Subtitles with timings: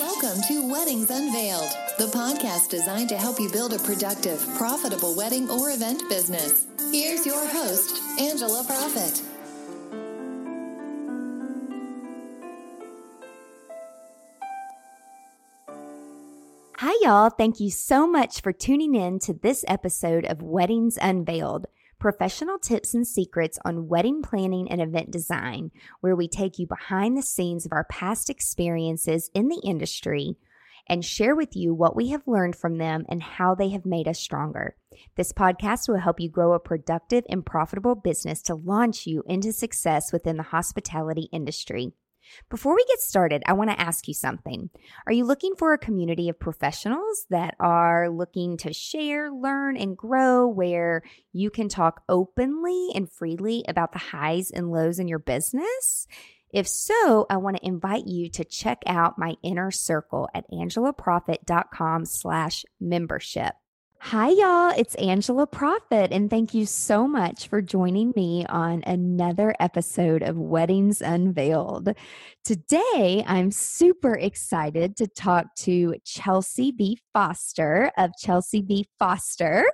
[0.00, 1.68] Welcome to Weddings Unveiled,
[1.98, 6.66] the podcast designed to help you build a productive, profitable wedding or event business.
[6.90, 9.22] Here's your host, Angela Profit.
[16.78, 17.28] Hi, y'all.
[17.28, 21.66] Thank you so much for tuning in to this episode of Weddings Unveiled
[22.00, 27.16] professional tips and secrets on wedding planning and event design, where we take you behind
[27.16, 30.36] the scenes of our past experiences in the industry
[30.88, 34.08] and share with you what we have learned from them and how they have made
[34.08, 34.74] us stronger.
[35.16, 39.52] This podcast will help you grow a productive and profitable business to launch you into
[39.52, 41.92] success within the hospitality industry.
[42.48, 44.70] Before we get started, I want to ask you something.
[45.06, 49.96] Are you looking for a community of professionals that are looking to share, learn, and
[49.96, 55.18] grow where you can talk openly and freely about the highs and lows in your
[55.18, 56.06] business?
[56.52, 62.04] If so, I want to invite you to check out my inner circle at angelaprofit.com
[62.06, 63.54] slash membership.
[64.02, 64.72] Hi, y'all.
[64.78, 70.38] It's Angela Profit, and thank you so much for joining me on another episode of
[70.38, 71.90] Weddings Unveiled.
[72.42, 76.98] Today, I'm super excited to talk to Chelsea B.
[77.12, 78.88] Foster of Chelsea B.
[78.98, 79.70] Foster,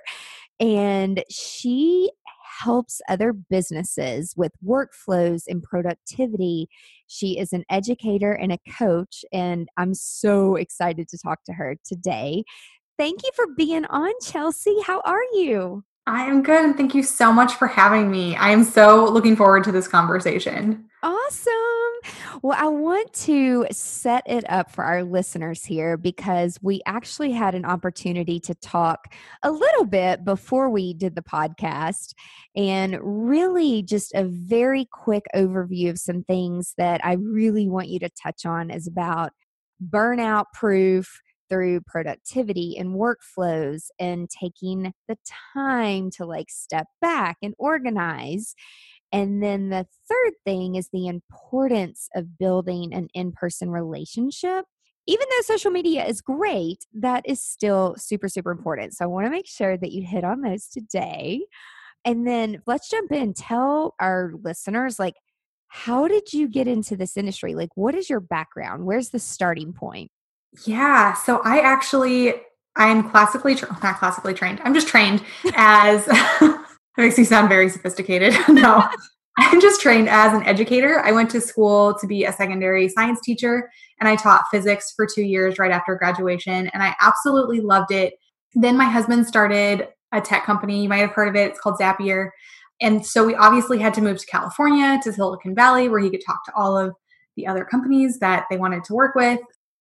[0.59, 2.11] and she
[2.59, 6.67] helps other businesses with workflows and productivity.
[7.07, 11.77] She is an educator and a coach, and I'm so excited to talk to her
[11.85, 12.43] today.
[12.97, 14.75] Thank you for being on, Chelsea.
[14.83, 15.83] How are you?
[16.07, 16.63] I am good.
[16.63, 18.35] And thank you so much for having me.
[18.37, 20.85] I am so looking forward to this conversation.
[21.03, 21.53] Awesome.
[22.41, 27.55] Well, I want to set it up for our listeners here because we actually had
[27.55, 32.13] an opportunity to talk a little bit before we did the podcast
[32.55, 37.99] and really just a very quick overview of some things that I really want you
[37.99, 39.33] to touch on is about
[39.85, 45.17] burnout proof through productivity and workflows and taking the
[45.53, 48.55] time to like step back and organize.
[49.11, 54.65] And then the third thing is the importance of building an in person relationship.
[55.09, 58.93] Even though social media is great, that is still super, super important.
[58.93, 61.45] So I want to make sure that you hit on those today.
[62.03, 63.33] And then let's jump in.
[63.33, 65.15] Tell our listeners, like,
[65.69, 67.55] how did you get into this industry?
[67.55, 68.85] Like, what is your background?
[68.85, 70.11] Where's the starting point?
[70.65, 71.13] Yeah.
[71.13, 72.33] So I actually,
[72.75, 74.61] I'm classically, tra- not classically trained.
[74.63, 75.23] I'm just trained
[75.55, 76.65] as, that
[76.97, 78.33] makes me sound very sophisticated.
[78.49, 78.87] no,
[79.37, 80.99] I'm just trained as an educator.
[81.01, 83.69] I went to school to be a secondary science teacher
[83.99, 86.67] and I taught physics for two years right after graduation.
[86.73, 88.15] And I absolutely loved it.
[88.55, 90.81] Then my husband started a tech company.
[90.81, 91.51] You might have heard of it.
[91.51, 92.29] It's called Zapier.
[92.81, 96.23] And so we obviously had to move to California, to Silicon Valley, where he could
[96.25, 96.95] talk to all of
[97.35, 99.39] the other companies that they wanted to work with.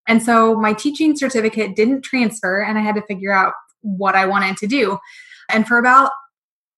[0.08, 3.52] And so my teaching certificate didn't transfer, and I had to figure out
[3.82, 4.98] what I wanted to do.
[5.48, 6.10] And for about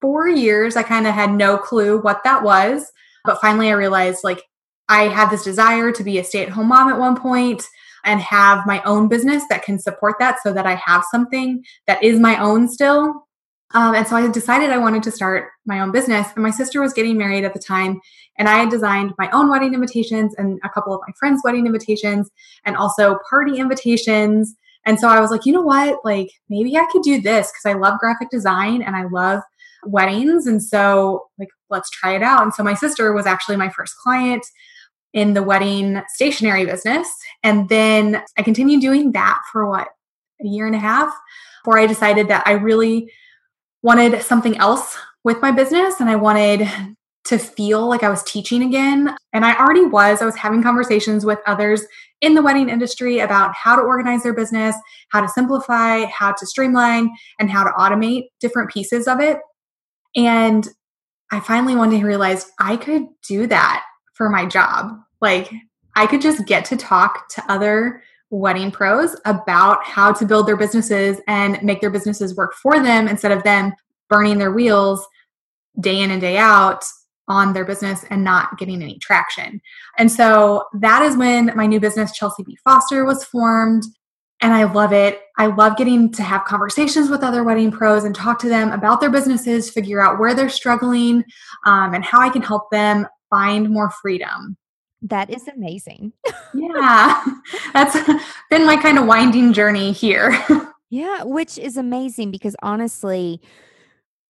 [0.00, 2.90] four years, I kind of had no clue what that was.
[3.24, 4.42] But finally, I realized like
[4.88, 7.64] I had this desire to be a stay at home mom at one point
[8.04, 12.02] and have my own business that can support that so that I have something that
[12.02, 13.27] is my own still
[13.74, 16.28] um, and so I decided I wanted to start my own business.
[16.34, 18.00] And my sister was getting married at the time.
[18.38, 21.66] And I had designed my own wedding invitations and a couple of my friends' wedding
[21.66, 22.30] invitations
[22.64, 24.54] and also party invitations.
[24.86, 25.98] And so I was like, you know what?
[26.02, 29.42] Like, maybe I could do this because I love graphic design and I love
[29.84, 30.46] weddings.
[30.46, 32.42] And so, like, let's try it out.
[32.42, 34.46] And so my sister was actually my first client
[35.12, 37.08] in the wedding stationery business.
[37.42, 39.88] And then I continued doing that for what,
[40.40, 41.12] a year and a half
[41.62, 43.10] before I decided that I really
[43.82, 46.68] wanted something else with my business and I wanted
[47.26, 49.14] to feel like I was teaching again.
[49.32, 50.22] And I already was.
[50.22, 51.84] I was having conversations with others
[52.22, 54.74] in the wedding industry about how to organize their business,
[55.10, 59.38] how to simplify, how to streamline, and how to automate different pieces of it.
[60.16, 60.66] And
[61.30, 63.84] I finally one day realized I could do that
[64.14, 64.98] for my job.
[65.20, 65.52] Like,
[65.94, 70.56] I could just get to talk to other wedding pros about how to build their
[70.56, 73.72] businesses and make their businesses work for them instead of them
[74.08, 75.06] burning their wheels
[75.80, 76.84] day in and day out
[77.28, 79.60] on their business and not getting any traction.
[79.98, 82.56] And so that is when my new business, Chelsea B.
[82.64, 83.84] Foster, was formed.
[84.40, 85.20] And I love it.
[85.36, 89.00] I love getting to have conversations with other wedding pros and talk to them about
[89.00, 91.24] their businesses, figure out where they're struggling,
[91.66, 94.56] um, and how I can help them find more freedom.
[95.02, 96.12] That is amazing.
[96.54, 97.24] yeah.
[97.72, 97.96] That's
[98.50, 100.36] been my kind of winding journey here.
[100.90, 103.40] yeah, which is amazing because honestly,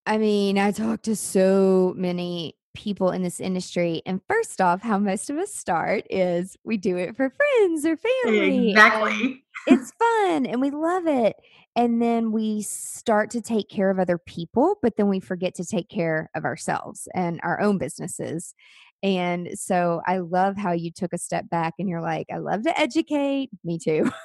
[0.07, 4.03] I mean, I talk to so many people in this industry.
[4.07, 7.97] And first off, how most of us start is we do it for friends or
[7.97, 8.71] family.
[8.71, 9.45] Exactly.
[9.67, 11.37] It's fun and we love it.
[11.77, 15.65] And then we start to take care of other people, but then we forget to
[15.65, 18.55] take care of ourselves and our own businesses.
[19.03, 22.63] And so I love how you took a step back and you're like, I love
[22.65, 23.51] to educate.
[23.65, 24.11] Me too.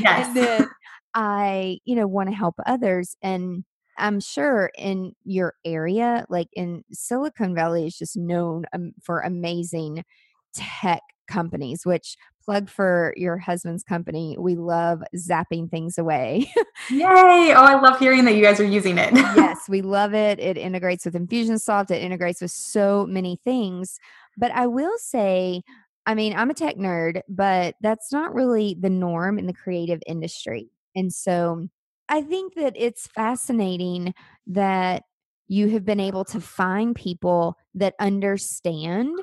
[0.00, 0.26] Yes.
[0.26, 0.66] and then
[1.14, 3.16] I, you know, want to help others.
[3.22, 3.64] And
[3.98, 10.04] I'm sure in your area, like in Silicon Valley, is just known um, for amazing
[10.54, 14.36] tech companies, which plug for your husband's company.
[14.38, 16.52] We love zapping things away.
[16.90, 17.52] Yay.
[17.54, 19.12] Oh, I love hearing that you guys are using it.
[19.14, 20.38] yes, we love it.
[20.38, 23.98] It integrates with Infusionsoft, it integrates with so many things.
[24.36, 25.62] But I will say,
[26.06, 30.00] I mean, I'm a tech nerd, but that's not really the norm in the creative
[30.06, 30.70] industry.
[30.96, 31.68] And so
[32.08, 34.14] I think that it's fascinating
[34.48, 35.04] that
[35.46, 39.18] you have been able to find people that understand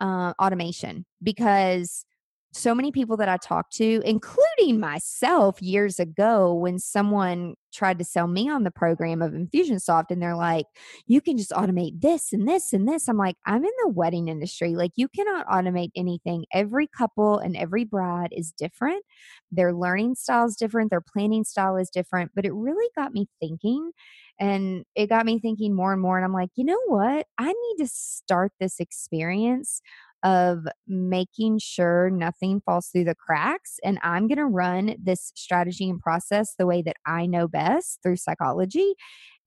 [0.00, 2.04] uh, automation because
[2.52, 8.04] so many people that I talked to, including myself years ago, when someone tried to
[8.04, 10.66] sell me on the program of Infusionsoft and they're like,
[11.06, 13.08] you can just automate this and this and this.
[13.08, 14.74] I'm like, I'm in the wedding industry.
[14.74, 16.44] Like, you cannot automate anything.
[16.52, 19.04] Every couple and every bride is different.
[19.52, 22.32] Their learning style is different, their planning style is different.
[22.34, 23.92] But it really got me thinking.
[24.40, 26.16] And it got me thinking more and more.
[26.16, 27.26] And I'm like, you know what?
[27.38, 29.82] I need to start this experience
[30.22, 33.78] of making sure nothing falls through the cracks.
[33.84, 38.00] And I'm going to run this strategy and process the way that I know best
[38.02, 38.94] through psychology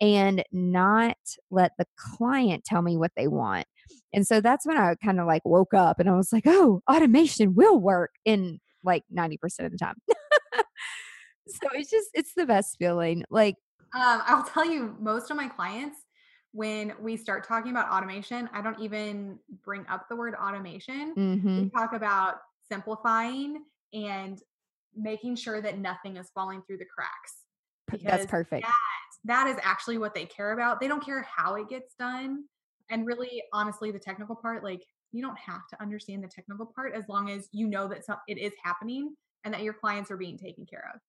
[0.02, 1.18] and not
[1.52, 3.66] let the client tell me what they want.
[4.14, 6.82] And so that's when I kind of like woke up and I was like, oh,
[6.90, 9.96] automation will work in like 90% of the time.
[11.48, 13.24] so it's just, it's the best feeling.
[13.30, 13.56] Like,
[13.96, 15.98] um, I'll tell you, most of my clients,
[16.54, 21.14] when we start talking about automation, I don't even bring up the word automation.
[21.16, 21.62] mm-hmm.
[21.64, 22.36] We talk about
[22.72, 24.40] simplifying and
[24.96, 28.04] making sure that nothing is falling through the cracks.
[28.04, 28.66] That's perfect.
[28.66, 30.80] That, that is actually what they care about.
[30.80, 32.44] They don't care how it gets done.
[32.90, 36.94] And really, honestly, the technical part, like you don't have to understand the technical part
[36.96, 40.18] as long as you know that some, it is happening and that your clients are
[40.18, 41.00] being taken care of.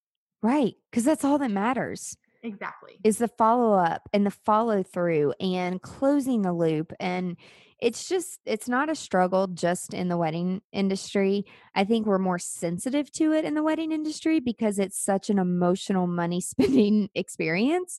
[0.43, 0.75] Right.
[0.91, 2.17] Because that's all that matters.
[2.45, 2.99] Exactly.
[3.03, 7.39] is the follow up and the follow through and closing the loop and
[7.81, 11.45] it's just it's not a struggle just in the wedding industry
[11.75, 15.39] i think we're more sensitive to it in the wedding industry because it's such an
[15.39, 17.99] emotional money spending experience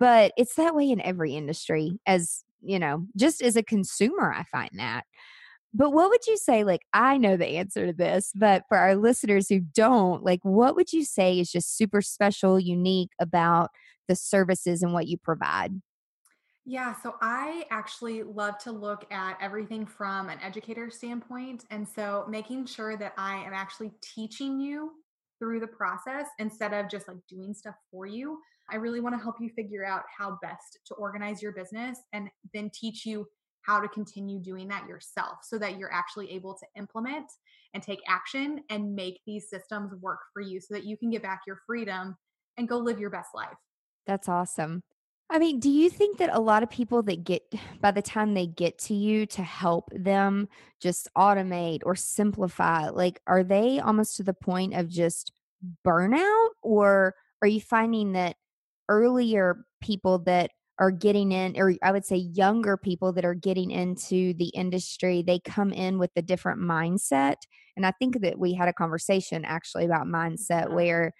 [0.00, 4.42] but it's that way in every industry as you know just as a consumer i
[4.50, 5.04] find that
[5.72, 8.96] but what would you say like i know the answer to this but for our
[8.96, 13.70] listeners who don't like what would you say is just super special unique about
[14.08, 15.72] the services and what you provide
[16.66, 21.64] Yeah, so I actually love to look at everything from an educator standpoint.
[21.70, 24.92] And so making sure that I am actually teaching you
[25.38, 28.38] through the process instead of just like doing stuff for you.
[28.70, 32.30] I really want to help you figure out how best to organize your business and
[32.54, 33.26] then teach you
[33.62, 37.26] how to continue doing that yourself so that you're actually able to implement
[37.72, 41.22] and take action and make these systems work for you so that you can get
[41.22, 42.16] back your freedom
[42.56, 43.48] and go live your best life.
[44.06, 44.82] That's awesome.
[45.30, 47.42] I mean do you think that a lot of people that get
[47.80, 50.48] by the time they get to you to help them
[50.80, 55.32] just automate or simplify like are they almost to the point of just
[55.86, 56.48] burnout?
[56.62, 58.36] Or are you finding that
[58.88, 60.50] earlier people that
[60.80, 65.22] are getting in or i would say younger people that are getting into the industry
[65.22, 67.36] they come in with a different mindset?
[67.76, 70.74] And i think that we had a conversation actually about mindset mm-hmm.
[70.74, 71.12] where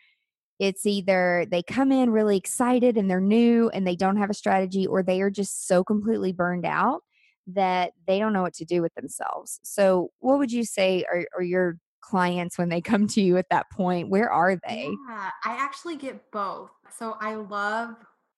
[0.65, 4.35] it's either they come in really excited and they're new and they don't have a
[4.35, 7.03] strategy or they are just so completely burned out
[7.47, 11.27] that they don't know what to do with themselves so what would you say are,
[11.37, 15.31] are your clients when they come to you at that point where are they Yeah,
[15.45, 16.71] I actually get both.
[16.91, 17.97] So I love,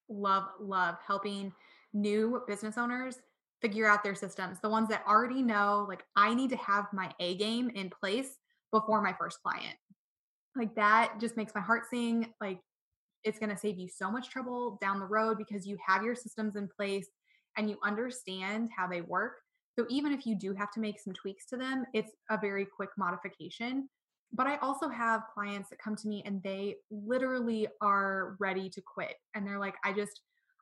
[0.08, 1.52] love, love helping
[1.92, 3.18] new business owners
[3.60, 4.58] figure out their systems.
[4.60, 8.36] The ones that already know, like, I need to have my A game in place
[8.70, 9.76] before my first client.
[10.56, 12.32] Like, that just makes my heart sing.
[12.40, 12.60] Like,
[13.24, 16.14] it's going to save you so much trouble down the road because you have your
[16.14, 17.08] systems in place
[17.56, 19.34] and you understand how they work.
[19.78, 22.64] So even if you do have to make some tweaks to them, it's a very
[22.64, 23.88] quick modification.
[24.32, 28.80] But I also have clients that come to me and they literally are ready to
[28.80, 29.14] quit.
[29.34, 30.20] And they're like, I just,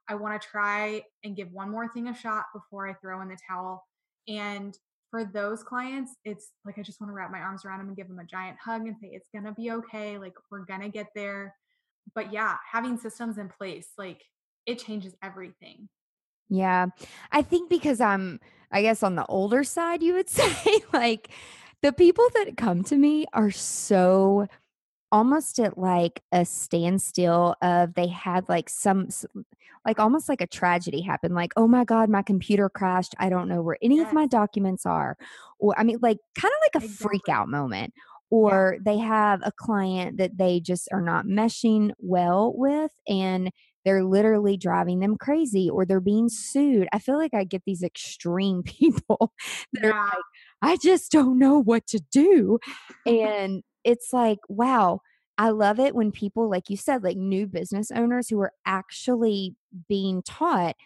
[0.09, 3.29] I want to try and give one more thing a shot before I throw in
[3.29, 3.85] the towel.
[4.29, 4.77] And
[5.15, 7.97] for those clients, it's like I just want to wrap my arms around them and
[7.97, 10.19] give them a giant hug and say, it's going to be okay.
[10.19, 11.55] Like, we're going to get there
[12.15, 14.23] but yeah, having systems in place, like
[14.67, 15.89] it changes everything.
[16.49, 16.87] Yeah.
[17.33, 18.41] I think because I'm,
[18.71, 20.55] I guess, on the older side, you would say,
[20.93, 21.31] like,
[21.83, 24.47] the people that come to me are so
[25.15, 29.09] almost at like a standstill of they had like some
[29.87, 33.49] like almost like a tragedy happened like oh my god my computer crashed i don't
[33.49, 34.09] know where any yes.
[34.09, 35.17] of my documents are
[35.61, 37.07] or i mean like kind of like a exactly.
[37.07, 37.95] freak out moment
[38.29, 38.81] or yeah.
[38.85, 43.53] they have a client that they just are not meshing well with and
[43.85, 46.89] they're literally driving them crazy or they're being sued.
[46.91, 49.31] I feel like I get these extreme people
[49.75, 49.91] that yeah.
[49.91, 50.15] are like,
[50.63, 52.59] I just don't know what to do.
[53.07, 55.01] and it's like, wow,
[55.37, 59.57] I love it when people, like you said, like new business owners who are actually
[59.89, 60.77] being taught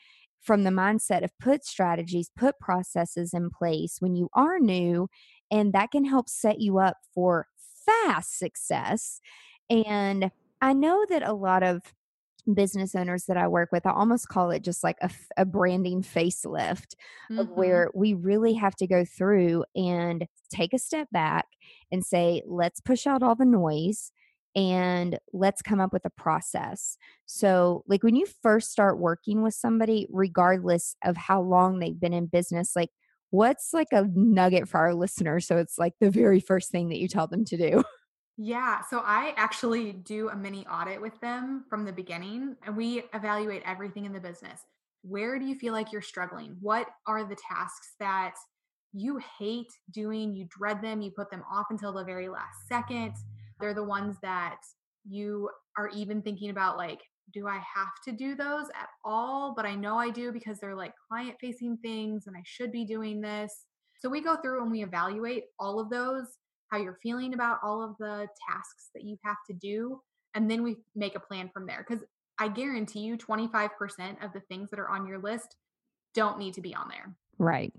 [0.41, 5.09] from the mindset of put strategies, put processes in place when you are new,
[5.51, 7.47] and that can help set you up for
[7.85, 9.21] fast success.
[9.69, 11.83] And I know that a lot of
[12.55, 16.03] business owners that I work with, I almost call it just like a, a branding
[16.03, 16.95] facelift
[17.31, 17.39] mm-hmm.
[17.39, 21.47] of where we really have to go through and take a step back
[21.91, 24.13] and say, let's push out all the noise
[24.55, 26.97] and let's come up with a process.
[27.27, 32.15] So, like when you first start working with somebody, regardless of how long they've been
[32.15, 32.91] in business, like
[33.31, 35.47] what's like a nugget for our listeners?
[35.47, 37.85] So, it's like the very first thing that you tell them to do.
[38.41, 38.83] Yeah.
[38.89, 43.63] So I actually do a mini audit with them from the beginning and we evaluate
[43.67, 44.61] everything in the business.
[45.03, 46.57] Where do you feel like you're struggling?
[46.61, 48.35] What are the tasks that
[48.93, 50.37] you hate doing?
[50.37, 53.15] You dread them, you put them off until the very last second.
[53.59, 54.59] They're the ones that
[55.09, 57.01] you are even thinking about, like,
[57.35, 59.53] do I have to do those at all?
[59.57, 62.85] But I know I do because they're like client facing things and I should be
[62.85, 63.65] doing this.
[63.99, 66.39] So we go through and we evaluate all of those
[66.71, 70.01] how you're feeling about all of the tasks that you have to do.
[70.35, 71.85] And then we make a plan from there.
[71.87, 72.05] Because
[72.39, 75.57] I guarantee you 25% of the things that are on your list
[76.15, 77.15] don't need to be on there.
[77.39, 77.73] Right.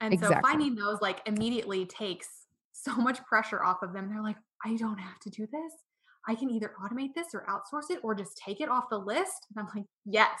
[0.00, 0.36] And exactly.
[0.36, 2.28] so finding those like immediately takes
[2.72, 4.08] so much pressure off of them.
[4.08, 5.72] They're like, I don't have to do this.
[6.28, 9.46] I can either automate this or outsource it or just take it off the list.
[9.54, 10.40] And I'm like, yes,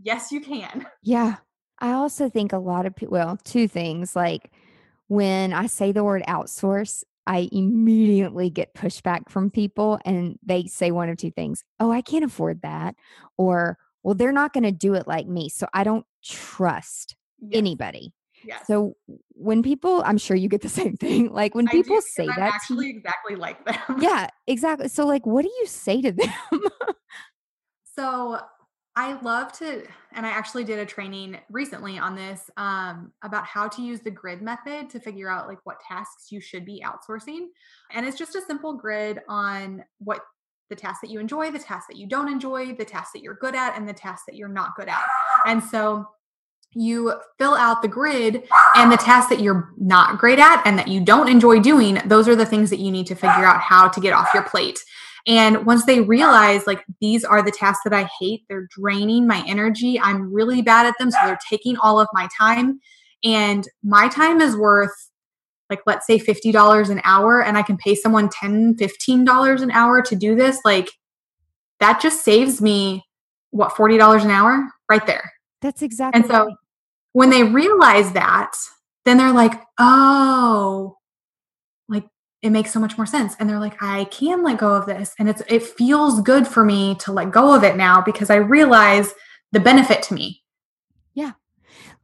[0.00, 0.86] yes, you can.
[1.02, 1.36] Yeah.
[1.78, 4.52] I also think a lot of people, well, two things like
[5.08, 10.90] when I say the word outsource, I immediately get pushback from people and they say
[10.90, 11.64] one of two things.
[11.78, 12.96] Oh, I can't afford that.
[13.36, 15.48] Or, well, they're not going to do it like me.
[15.48, 17.58] So I don't trust yes.
[17.58, 18.12] anybody.
[18.44, 18.66] Yes.
[18.66, 18.96] So
[19.30, 21.32] when people, I'm sure you get the same thing.
[21.32, 24.00] Like when people do, say that, actually you, exactly like them.
[24.00, 24.88] Yeah, exactly.
[24.88, 26.12] So like, what do you say to
[26.50, 26.60] them?
[27.94, 28.40] so
[28.94, 33.66] I love to, and I actually did a training recently on this um, about how
[33.68, 37.46] to use the grid method to figure out like what tasks you should be outsourcing.
[37.90, 40.20] And it's just a simple grid on what
[40.68, 43.34] the tasks that you enjoy, the tasks that you don't enjoy, the tasks that you're
[43.34, 45.02] good at, and the tasks that you're not good at.
[45.46, 46.06] And so
[46.74, 48.44] you fill out the grid
[48.76, 52.28] and the tasks that you're not great at and that you don't enjoy doing, those
[52.28, 54.82] are the things that you need to figure out how to get off your plate.
[55.26, 59.44] And once they realize, like, these are the tasks that I hate, they're draining my
[59.46, 61.10] energy, I'm really bad at them.
[61.10, 62.80] So they're taking all of my time.
[63.22, 65.10] And my time is worth,
[65.70, 70.02] like, let's say $50 an hour, and I can pay someone $10, $15 an hour
[70.02, 70.58] to do this.
[70.64, 70.90] Like,
[71.78, 73.04] that just saves me,
[73.50, 75.32] what, $40 an hour right there.
[75.60, 76.20] That's exactly.
[76.20, 76.54] And so right.
[77.12, 78.52] when they realize that,
[79.04, 80.96] then they're like, oh,
[82.42, 83.34] it makes so much more sense.
[83.38, 85.14] And they're like i can let go of this.
[85.18, 88.36] And it's it feels good for me to let go of it now because i
[88.36, 89.14] realize
[89.52, 90.42] the benefit to me.
[91.14, 91.32] Yeah.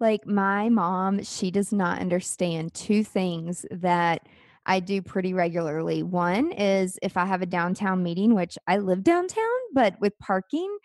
[0.00, 4.26] Like my mom she does not understand two things that
[4.64, 6.02] I do pretty regularly.
[6.02, 10.76] One is if I have a downtown meeting, which I live downtown, but with parking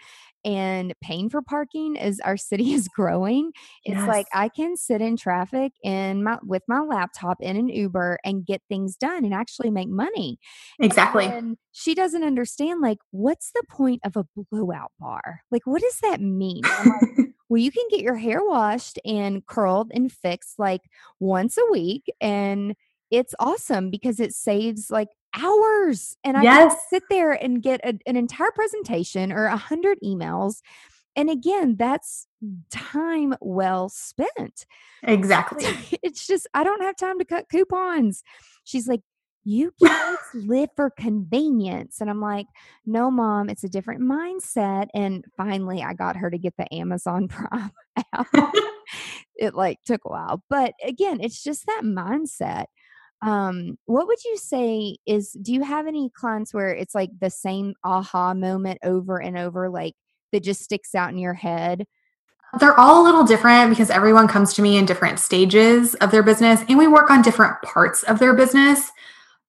[0.45, 3.51] and paying for parking as our city is growing,
[3.85, 4.07] it's yes.
[4.07, 8.45] like I can sit in traffic in my with my laptop in an Uber and
[8.45, 10.39] get things done and actually make money.
[10.79, 11.25] Exactly.
[11.25, 15.41] And she doesn't understand like what's the point of a blowout bar?
[15.51, 16.61] Like what does that mean?
[16.63, 20.81] Like, well, you can get your hair washed and curled and fixed like
[21.19, 22.75] once a week and
[23.11, 26.75] it's awesome because it saves like hours and I yes.
[26.89, 30.61] sit there and get a, an entire presentation or a hundred emails.
[31.15, 32.27] And again, that's
[32.71, 34.65] time well spent.
[35.05, 35.67] Exactly.
[36.01, 38.23] It's just, I don't have time to cut coupons.
[38.63, 39.01] She's like,
[39.43, 41.99] you kids live for convenience.
[42.01, 42.47] And I'm like,
[42.85, 44.87] no, mom, it's a different mindset.
[44.93, 47.71] And finally, I got her to get the Amazon Prime
[48.13, 48.27] app.
[49.35, 50.43] it like took a while.
[50.49, 52.65] But again, it's just that mindset
[53.23, 57.29] um, what would you say is do you have any clients where it's like the
[57.29, 59.93] same aha moment over and over, like
[60.33, 61.85] that just sticks out in your head?
[62.59, 66.21] They're all a little different because everyone comes to me in different stages of their
[66.21, 68.91] business and we work on different parts of their business.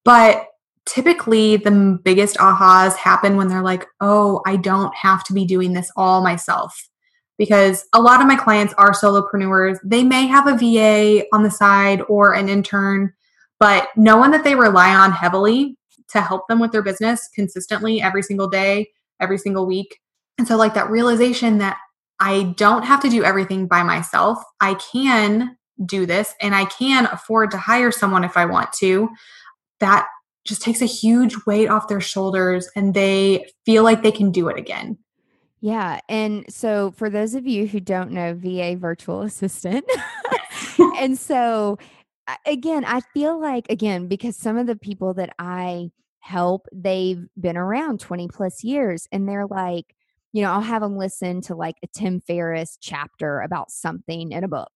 [0.05, 0.47] But
[0.87, 5.73] typically, the biggest ahas happen when they're like, oh, I don't have to be doing
[5.73, 6.89] this all myself.
[7.37, 9.79] Because a lot of my clients are solopreneurs.
[9.85, 13.13] They may have a VA on the side or an intern,
[13.65, 15.75] but no one that they rely on heavily
[16.09, 18.91] to help them with their business consistently every single day,
[19.21, 20.01] every single week.
[20.37, 21.79] And so, like that realization that
[22.21, 24.39] I don't have to do everything by myself.
[24.61, 25.57] I can
[25.87, 29.09] do this and I can afford to hire someone if I want to.
[29.81, 30.09] That
[30.45, 34.49] just takes a huge weight off their shoulders and they feel like they can do
[34.49, 34.99] it again.
[35.63, 36.01] Yeah.
[36.11, 39.87] And so, for those of you who don't know, VA virtual assistant.
[40.99, 41.79] and so,
[42.47, 45.91] again, I feel like, again, because some of the people that I
[46.21, 49.95] help, they've been around 20 plus years and they're like,
[50.33, 54.43] you know, I'll have them listen to like a Tim Ferriss chapter about something in
[54.43, 54.73] a book.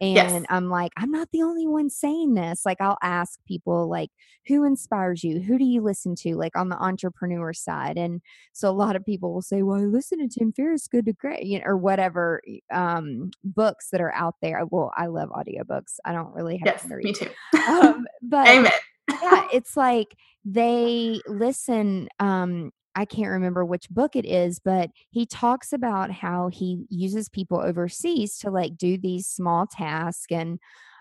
[0.00, 0.44] And yes.
[0.48, 2.62] I'm like, I'm not the only one saying this.
[2.64, 4.10] Like, I'll ask people, like,
[4.46, 5.40] who inspires you?
[5.40, 7.98] Who do you listen to, like, on the entrepreneur side?
[7.98, 8.20] And
[8.52, 11.12] so a lot of people will say, well, I listen to Tim Ferriss, good to
[11.14, 12.40] great, you know, or whatever
[12.72, 14.64] um, books that are out there.
[14.70, 15.96] Well, I love audiobooks.
[16.04, 17.04] I don't really have yes, to read.
[17.04, 17.30] Me too.
[17.68, 18.72] um, but Amen.
[19.10, 20.14] yeah, it's like
[20.44, 26.48] they listen um, I can't remember which book it is, but he talks about how
[26.48, 30.58] he uses people overseas to like do these small tasks and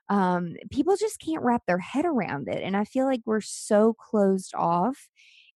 [0.08, 2.62] um, people just can't wrap their head around it.
[2.62, 5.10] And I feel like we're so closed off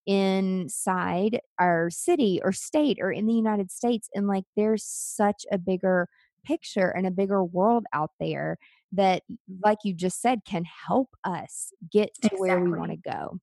[0.07, 4.09] inside our city or state or in the United States.
[4.15, 6.07] And like there's such a bigger
[6.43, 8.57] picture and a bigger world out there
[8.93, 9.21] that,
[9.63, 12.39] like you just said, can help us get to exactly.
[12.39, 13.39] where we want to go.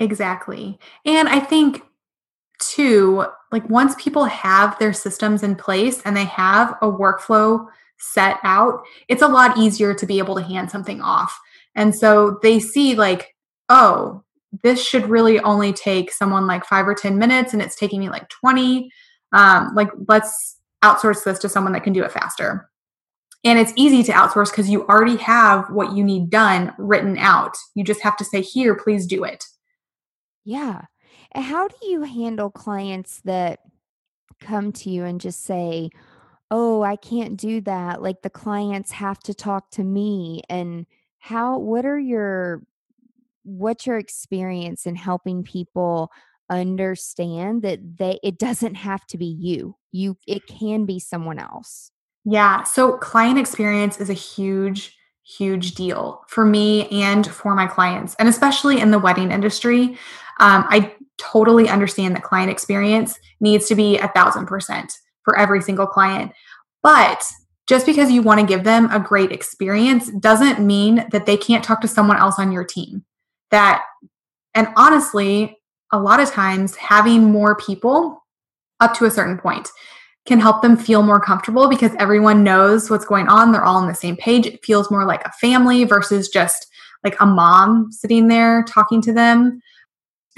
[0.00, 0.80] Exactly.
[1.06, 1.82] And I think
[2.60, 7.66] two, like once people have their systems in place and they have a workflow
[7.98, 11.38] set out, it's a lot easier to be able to hand something off.
[11.74, 13.34] And so they see, like,
[13.68, 14.22] oh,
[14.62, 18.08] this should really only take someone like five or 10 minutes and it's taking me
[18.08, 18.90] like 20.
[19.32, 22.68] Um, like, let's outsource this to someone that can do it faster.
[23.44, 27.56] And it's easy to outsource because you already have what you need done written out.
[27.74, 29.44] You just have to say, here, please do it.
[30.44, 30.82] Yeah.
[31.34, 33.60] How do you handle clients that
[34.40, 35.90] come to you and just say,
[36.50, 40.86] "Oh, I can't do that." Like the clients have to talk to me and
[41.18, 42.62] how what are your
[43.44, 46.10] what's your experience in helping people
[46.50, 49.76] understand that they it doesn't have to be you.
[49.92, 51.92] You it can be someone else.
[52.24, 58.16] Yeah, so client experience is a huge huge deal for me and for my clients,
[58.18, 59.96] and especially in the wedding industry.
[60.40, 65.62] Um, I totally understand that client experience needs to be a thousand percent for every
[65.62, 66.32] single client.
[66.82, 67.22] But
[67.66, 71.62] just because you want to give them a great experience doesn't mean that they can't
[71.62, 73.04] talk to someone else on your team.
[73.50, 73.82] That,
[74.54, 75.56] and honestly,
[75.92, 78.24] a lot of times having more people
[78.80, 79.68] up to a certain point
[80.26, 83.52] can help them feel more comfortable because everyone knows what's going on.
[83.52, 84.46] They're all on the same page.
[84.46, 86.66] It feels more like a family versus just
[87.04, 89.60] like a mom sitting there talking to them.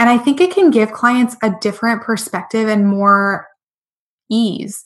[0.02, 3.46] And I think it can give clients a different perspective and more
[4.28, 4.84] ease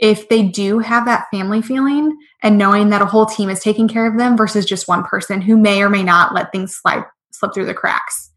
[0.00, 3.86] if they do have that family feeling and knowing that a whole team is taking
[3.86, 7.04] care of them versus just one person who may or may not let things slide
[7.30, 8.32] slip through the cracks.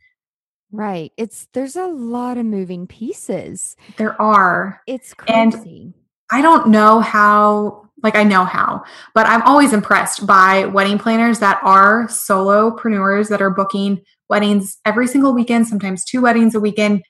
[0.71, 1.11] Right.
[1.17, 3.75] It's there's a lot of moving pieces.
[3.97, 4.83] There are.
[4.85, 5.33] It's crazy.
[5.33, 5.93] And
[6.31, 8.83] I don't know how like I know how,
[9.13, 15.07] but I'm always impressed by wedding planners that are solopreneurs that are booking weddings every
[15.07, 17.03] single weekend, sometimes two weddings a weekend.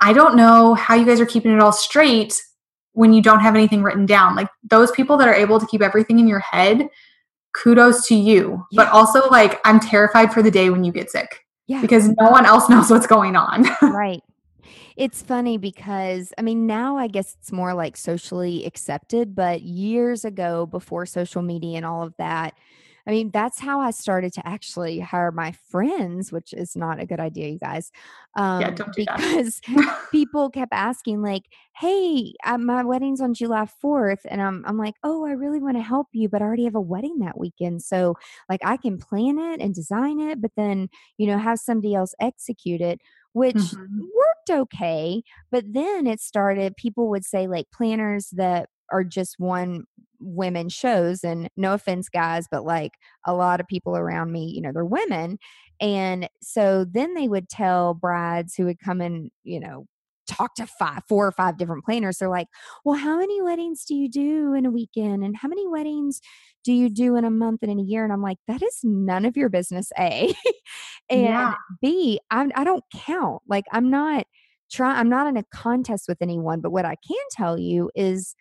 [0.00, 2.40] I don't know how you guys are keeping it all straight
[2.92, 4.36] when you don't have anything written down.
[4.36, 6.88] Like those people that are able to keep everything in your head,
[7.54, 8.64] kudos to you.
[8.70, 8.84] Yeah.
[8.84, 11.40] But also, like, I'm terrified for the day when you get sick.
[11.66, 11.80] Yeah.
[11.80, 13.64] Because no one else knows what's going on.
[13.82, 14.22] right.
[14.96, 20.24] It's funny because, I mean, now I guess it's more like socially accepted, but years
[20.24, 22.54] ago, before social media and all of that,
[23.06, 27.06] I mean, that's how I started to actually hire my friends, which is not a
[27.06, 27.92] good idea, you guys.
[28.34, 29.60] Um, yeah, don't do because
[30.10, 31.44] people kept asking, like,
[31.76, 35.76] "Hey, uh, my wedding's on July fourth, and I'm I'm like, oh, I really want
[35.76, 38.14] to help you, but I already have a wedding that weekend, so
[38.48, 40.88] like I can plan it and design it, but then
[41.18, 43.00] you know have somebody else execute it."
[43.32, 44.00] Which mm-hmm.
[44.00, 46.76] worked okay, but then it started.
[46.76, 49.84] People would say like planners that are just one
[50.20, 52.92] women shows and no offense guys but like
[53.26, 55.38] a lot of people around me you know they're women
[55.80, 59.86] and so then they would tell brides who would come and you know
[60.26, 62.18] talk to five, four or five different planners.
[62.18, 62.48] They're like,
[62.84, 65.24] well, how many weddings do you do in a weekend?
[65.24, 66.20] And how many weddings
[66.64, 68.04] do you do in a month and in a year?
[68.04, 70.34] And I'm like, that is none of your business, A.
[71.10, 71.54] and yeah.
[71.80, 73.42] B, I'm, I don't count.
[73.48, 74.26] Like, I'm not
[74.70, 76.60] trying, I'm not in a contest with anyone.
[76.60, 78.34] But what I can tell you is,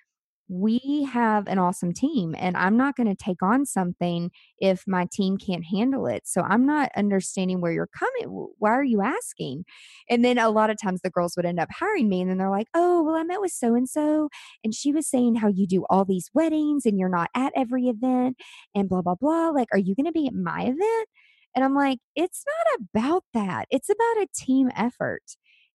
[0.54, 5.08] we have an awesome team and I'm not going to take on something if my
[5.12, 6.24] team can't handle it.
[6.26, 8.48] So I'm not understanding where you're coming.
[8.60, 9.66] Why are you asking?
[10.10, 12.38] And then a lot of times the girls would end up hiring me and then
[12.38, 14.30] they're like, oh, well, I met with so and so
[14.63, 17.88] and she was saying how you do all these weddings and you're not at every
[17.88, 18.38] event
[18.76, 19.50] and blah, blah, blah.
[19.50, 21.10] Like, are you going to be at my event?
[21.56, 23.68] And I'm like, it's not about that.
[23.70, 25.24] It's about a team effort.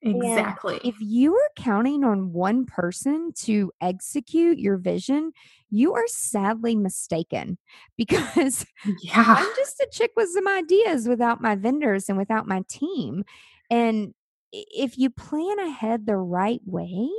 [0.03, 0.75] Exactly.
[0.75, 5.33] And if you are counting on one person to execute your vision,
[5.71, 7.59] you are sadly mistaken
[7.97, 8.65] because
[9.03, 9.25] yeah.
[9.27, 13.25] I'm just a chick with some ideas without my vendors and without my team.
[13.71, 14.15] And
[14.53, 17.11] if you plan ahead the right way,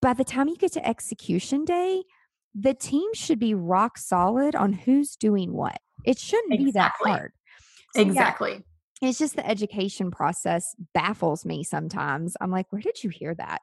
[0.00, 2.04] by the time you get to execution day,
[2.54, 5.78] the team should be rock solid on who's doing what.
[6.04, 6.64] It shouldn't exactly.
[6.64, 7.32] be that hard.
[7.94, 8.52] So exactly.
[8.52, 8.58] Yeah,
[9.00, 12.36] it's just the education process baffles me sometimes.
[12.40, 13.60] I'm like, where did you hear that?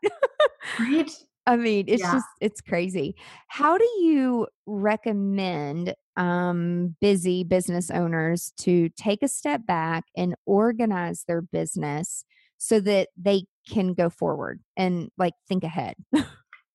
[0.79, 1.11] right.
[1.45, 2.11] I mean, it's yeah.
[2.11, 3.15] just it's crazy.
[3.47, 11.23] How do you recommend um busy business owners to take a step back and organize
[11.25, 12.25] their business
[12.57, 15.95] so that they can go forward and like think ahead?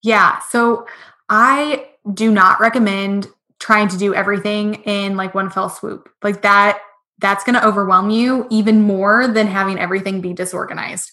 [0.02, 0.86] yeah, so
[1.28, 6.08] I do not recommend trying to do everything in like one fell swoop.
[6.22, 6.80] Like that
[7.22, 11.10] that's going to overwhelm you even more than having everything be disorganized.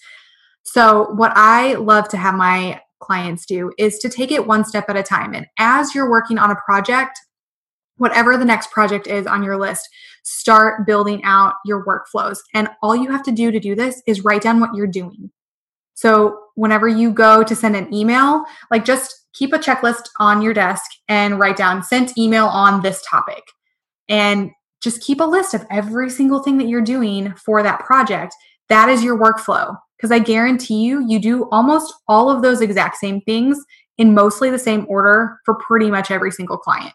[0.64, 4.90] So, what I love to have my clients do is to take it one step
[4.90, 5.34] at a time.
[5.34, 7.18] And as you're working on a project,
[7.98, 9.88] whatever the next project is on your list,
[10.24, 12.40] start building out your workflows.
[12.54, 15.32] And all you have to do to do this is write down what you're doing.
[15.94, 20.54] So, whenever you go to send an email, like just keep a checklist on your
[20.54, 23.44] desk and write down sent email on this topic.
[24.08, 28.34] And just keep a list of every single thing that you're doing for that project.
[28.70, 29.76] That is your workflow.
[29.98, 33.60] Because I guarantee you, you do almost all of those exact same things
[33.98, 36.94] in mostly the same order for pretty much every single client.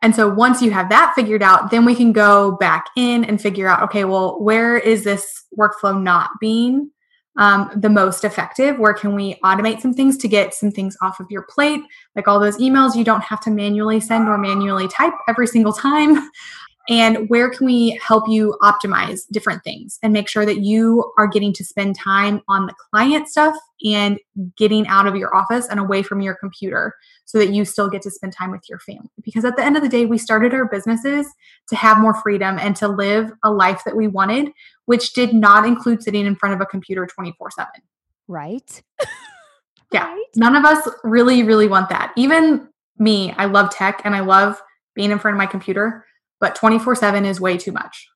[0.00, 3.40] And so once you have that figured out, then we can go back in and
[3.40, 6.90] figure out okay, well, where is this workflow not being
[7.36, 8.78] um, the most effective?
[8.78, 11.82] Where can we automate some things to get some things off of your plate?
[12.14, 15.72] Like all those emails you don't have to manually send or manually type every single
[15.72, 16.30] time.
[16.88, 21.26] And where can we help you optimize different things and make sure that you are
[21.26, 24.18] getting to spend time on the client stuff and
[24.56, 26.94] getting out of your office and away from your computer
[27.24, 29.08] so that you still get to spend time with your family?
[29.22, 31.26] Because at the end of the day, we started our businesses
[31.68, 34.50] to have more freedom and to live a life that we wanted,
[34.84, 37.70] which did not include sitting in front of a computer 24 7.
[38.28, 38.82] Right.
[39.90, 40.04] yeah.
[40.04, 40.24] Right?
[40.36, 42.12] None of us really, really want that.
[42.16, 42.68] Even
[42.98, 44.60] me, I love tech and I love
[44.94, 46.04] being in front of my computer
[46.44, 48.06] but 24 7 is way too much.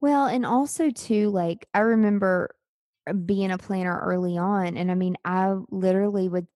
[0.00, 2.56] Well, and also, too, like I remember
[3.08, 6.48] uh, being a planner early on, and I mean, I literally would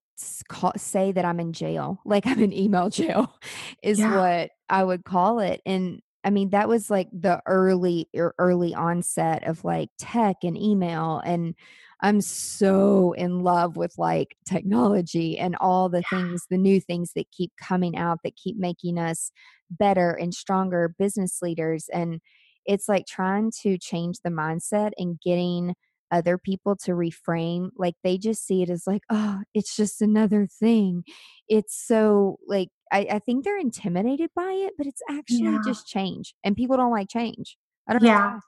[0.49, 3.33] call, say that I'm in jail, like I'm in email jail,
[3.83, 4.17] is yeah.
[4.17, 5.61] what I would call it.
[5.65, 11.21] And I mean, that was like the early early onset of like tech and email
[11.23, 11.55] and
[12.01, 16.19] I'm so in love with like technology and all the yeah.
[16.19, 19.31] things, the new things that keep coming out that keep making us
[19.69, 21.87] better and stronger business leaders.
[21.91, 22.19] And
[22.65, 25.75] it's like trying to change the mindset and getting
[26.11, 30.47] other people to reframe like they just see it as like oh it's just another
[30.59, 31.03] thing
[31.49, 35.61] it's so like i, I think they're intimidated by it but it's actually yeah.
[35.65, 38.39] just change and people don't like change i don't yeah.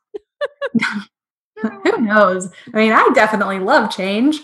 [0.76, 1.02] know
[1.84, 2.50] who knows?
[2.74, 4.42] I mean i definitely love change.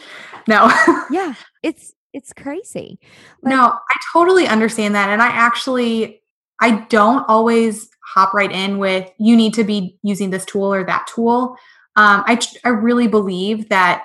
[0.47, 0.71] No.
[1.11, 2.99] Yeah it's it's crazy.
[3.41, 6.21] Like, no i totally understand that and i actually
[6.59, 10.83] i don't always hop right in with you need to be using this tool or
[10.83, 11.57] that tool.
[11.95, 14.03] Um, I, I really believe that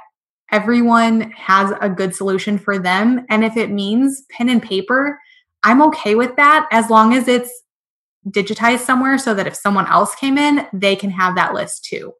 [0.50, 5.20] everyone has a good solution for them and if it means pen and paper
[5.64, 7.62] i'm okay with that as long as it's
[8.28, 12.12] digitized somewhere so that if someone else came in they can have that list too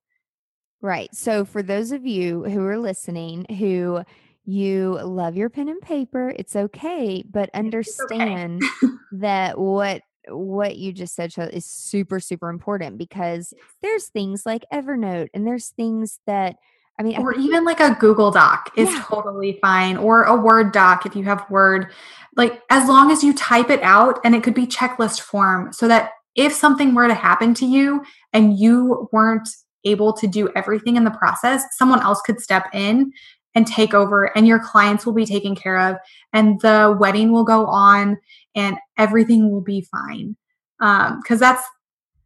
[0.81, 1.13] Right.
[1.15, 4.03] So, for those of you who are listening who
[4.45, 8.95] you love your pen and paper, it's okay, but understand okay.
[9.13, 15.29] that what what you just said is super super important because there's things like Evernote
[15.35, 16.57] and there's things that
[16.99, 19.05] I mean, or I even like a Google Doc is yeah.
[19.07, 21.93] totally fine, or a Word doc if you have Word.
[22.37, 25.87] Like, as long as you type it out and it could be checklist form so
[25.87, 29.49] that if something were to happen to you and you weren't
[29.91, 33.13] able to do everything in the process, someone else could step in
[33.55, 35.97] and take over and your clients will be taken care of
[36.33, 38.19] and the wedding will go on
[38.55, 40.37] and everything will be fine.
[40.81, 41.63] Um because that's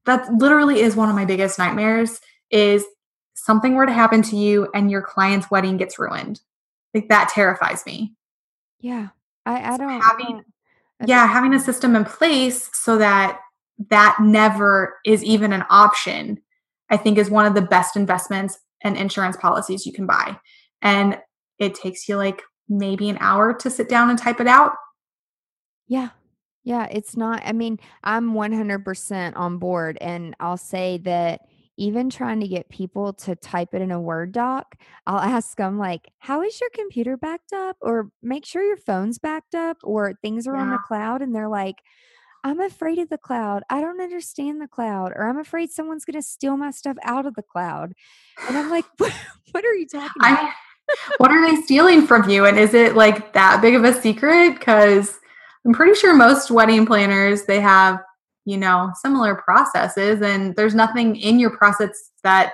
[0.05, 2.21] that literally is one of my biggest nightmares
[2.51, 2.85] is
[3.35, 6.41] something were to happen to you and your client's wedding gets ruined.
[6.93, 8.15] Like that terrifies me.
[8.81, 9.09] Yeah.
[9.47, 10.45] I i don't, having, I don't
[11.07, 13.41] yeah having a system in place so that
[13.91, 16.41] that never is even an option
[16.93, 20.39] i think is one of the best investments and insurance policies you can buy
[20.81, 21.19] and
[21.59, 24.73] it takes you like maybe an hour to sit down and type it out
[25.89, 26.11] yeah
[26.63, 31.41] yeah it's not i mean i'm 100% on board and i'll say that
[31.79, 34.77] even trying to get people to type it in a Word doc,
[35.07, 37.77] I'll ask them, like, how is your computer backed up?
[37.81, 40.63] Or make sure your phone's backed up or things are yeah.
[40.63, 41.23] on the cloud.
[41.23, 41.77] And they're like,
[42.45, 43.63] I'm afraid of the cloud.
[43.71, 47.27] I don't understand the cloud, or I'm afraid someone's going to steal my stuff out
[47.27, 47.93] of the cloud.
[48.49, 49.15] And I'm like, what,
[49.65, 50.39] are you talking about?
[50.39, 50.53] I,
[51.19, 52.45] what are they stealing from you?
[52.45, 54.55] And is it like that big of a secret?
[54.55, 55.19] Because
[55.65, 58.01] I'm pretty sure most wedding planners, they have
[58.45, 60.21] you know, similar processes.
[60.21, 62.53] And there's nothing in your process that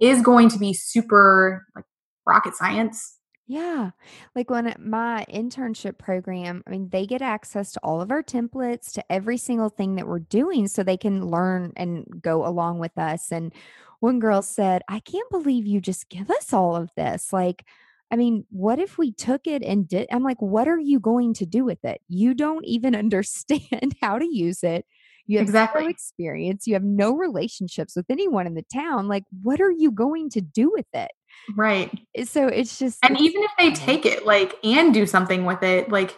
[0.00, 1.84] is going to be super like
[2.26, 3.17] rocket science.
[3.48, 3.92] Yeah.
[4.36, 8.92] Like when my internship program, I mean, they get access to all of our templates,
[8.92, 12.96] to every single thing that we're doing so they can learn and go along with
[12.98, 13.32] us.
[13.32, 13.54] And
[14.00, 17.32] one girl said, I can't believe you just give us all of this.
[17.32, 17.64] Like,
[18.10, 20.08] I mean, what if we took it and did?
[20.12, 22.02] I'm like, what are you going to do with it?
[22.06, 24.84] You don't even understand how to use it.
[25.26, 25.84] You have exactly.
[25.84, 26.66] no experience.
[26.66, 29.08] You have no relationships with anyone in the town.
[29.08, 31.10] Like, what are you going to do with it?
[31.56, 31.90] Right.
[32.14, 32.98] Eh, so it's just.
[33.02, 36.16] And even if they take it, like, and do something with it, like,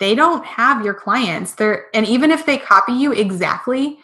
[0.00, 1.54] they don't have your clients.
[1.54, 3.98] They're, and even if they copy you exactly,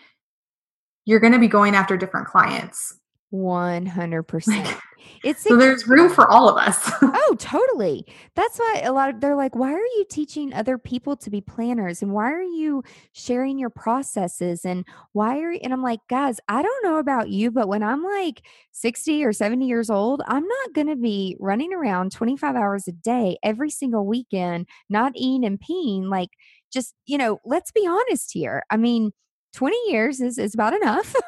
[1.04, 2.98] you're going to be going after different clients.
[3.34, 4.80] 100%.
[5.22, 6.90] It's so there's room for all of us.
[7.02, 8.06] oh, totally.
[8.34, 11.40] That's why a lot of they're like, why are you teaching other people to be
[11.40, 16.00] planners and why are you sharing your processes and why are you and I'm like,
[16.08, 20.22] guys, I don't know about you, but when I'm like 60 or 70 years old,
[20.26, 25.12] I'm not going to be running around 25 hours a day every single weekend, not
[25.14, 26.10] eating and peeing.
[26.10, 26.30] Like,
[26.72, 28.64] just, you know, let's be honest here.
[28.68, 29.12] I mean,
[29.54, 31.14] 20 years is, is about enough.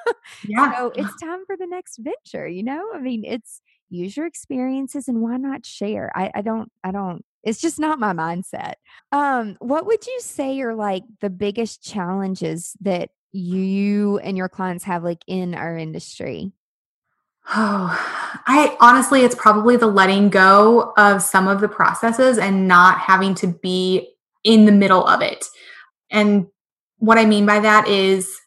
[0.47, 0.77] Yeah.
[0.77, 2.91] so it's time for the next venture, you know?
[2.95, 6.11] I mean, it's use your experiences and why not share?
[6.15, 8.75] I, I don't, I don't, it's just not my mindset.
[9.13, 14.85] Um, what would you say are like the biggest challenges that you and your clients
[14.85, 16.53] have like in our industry?
[17.49, 17.97] Oh,
[18.47, 23.37] I honestly, it's probably the letting go of some of the processes and not having
[23.37, 24.09] to be
[24.43, 25.45] in the middle of it.
[26.11, 26.49] And
[26.99, 28.41] what I mean by that is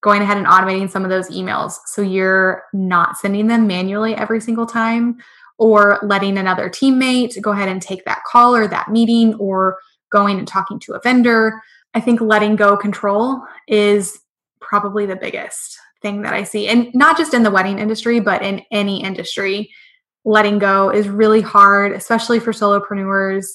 [0.00, 1.78] going ahead and automating some of those emails.
[1.86, 5.16] So you're not sending them manually every single time
[5.56, 9.78] or letting another teammate go ahead and take that call or that meeting or
[10.10, 11.62] going and talking to a vendor.
[11.94, 14.20] I think letting go control is
[14.60, 16.68] probably the biggest thing that I see.
[16.68, 19.70] And not just in the wedding industry, but in any industry.
[20.26, 23.46] Letting go is really hard, especially for solopreneurs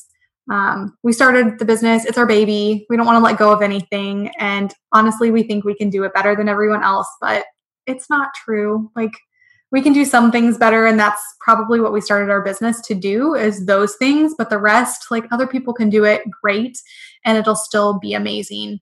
[0.50, 2.86] um, we started the business, it's our baby.
[2.90, 4.32] We don't want to let go of anything.
[4.40, 7.46] And honestly, we think we can do it better than everyone else, but
[7.86, 8.90] it's not true.
[8.96, 9.14] Like,
[9.72, 12.96] we can do some things better and that's probably what we started our business to
[12.96, 16.78] do is those things but the rest like other people can do it great
[17.26, 18.80] and it'll still be amazing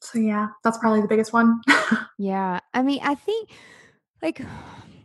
[0.00, 1.60] so yeah that's probably the biggest one
[2.18, 3.50] yeah i mean i think
[4.22, 4.40] like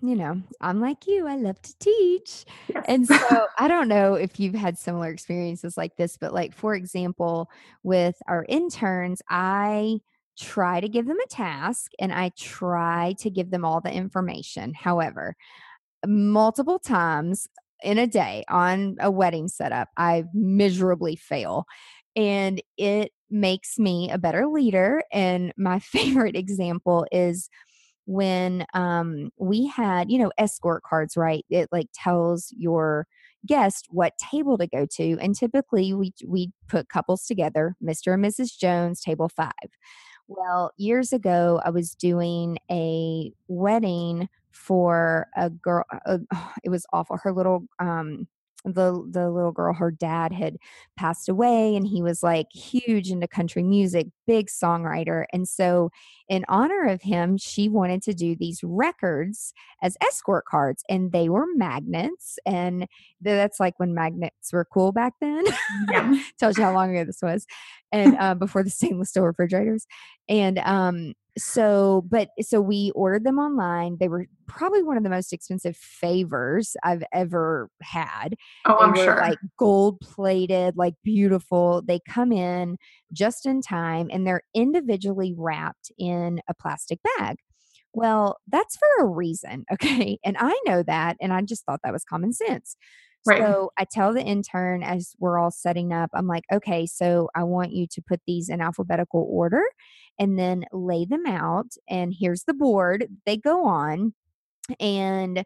[0.08, 2.46] you know, I'm like you, I love to teach.
[2.68, 2.86] Yes.
[2.88, 6.76] And so I don't know if you've had similar experiences like this, but like, for
[6.76, 7.50] example,
[7.84, 10.00] with our interns, I
[10.38, 14.74] try to give them a task and I try to give them all the information.
[14.74, 15.36] However,
[16.06, 17.48] multiple times
[17.84, 21.65] in a day on a wedding setup, I miserably fail.
[22.15, 25.04] And it makes me a better leader.
[25.12, 27.50] And my favorite example is
[28.06, 31.46] when um, we had, you know, escort cards, right?
[31.50, 33.08] It like tells your
[33.46, 35.18] guest what table to go to.
[35.20, 38.13] And typically we we put couples together, Mr.
[38.13, 38.58] and Mrs.
[38.58, 39.52] Jones, table five.
[40.28, 45.86] Well, years ago, I was doing a wedding for a girl.
[46.06, 46.20] Uh,
[46.63, 47.18] it was awful.
[47.18, 48.28] Her little um,
[48.65, 50.58] the the little girl her dad had
[50.97, 55.91] passed away and he was like huge into country music big songwriter and so
[56.28, 61.30] in honor of him she wanted to do these records as escort cards and they
[61.30, 62.88] were magnets and
[63.21, 65.43] that's like when magnets were cool back then
[65.91, 66.19] yeah.
[66.39, 67.45] tells you how long ago this was
[67.91, 69.86] and uh, before the stainless steel refrigerators
[70.28, 73.98] and um so, but so we ordered them online.
[74.00, 78.36] They were probably one of the most expensive favors I've ever had.
[78.65, 79.17] Oh, they I'm sure.
[79.17, 81.82] like gold plated, like beautiful.
[81.86, 82.78] They come in
[83.12, 87.38] just in time and they're individually wrapped in a plastic bag.
[87.93, 89.65] Well, that's for a reason.
[89.74, 90.19] Okay.
[90.24, 91.17] And I know that.
[91.19, 92.78] And I just thought that was common sense.
[93.25, 93.39] Right.
[93.41, 97.43] So I tell the intern as we're all setting up, I'm like, okay, so I
[97.43, 99.63] want you to put these in alphabetical order
[100.19, 101.71] and then lay them out.
[101.89, 104.13] And here's the board they go on,
[104.79, 105.43] and,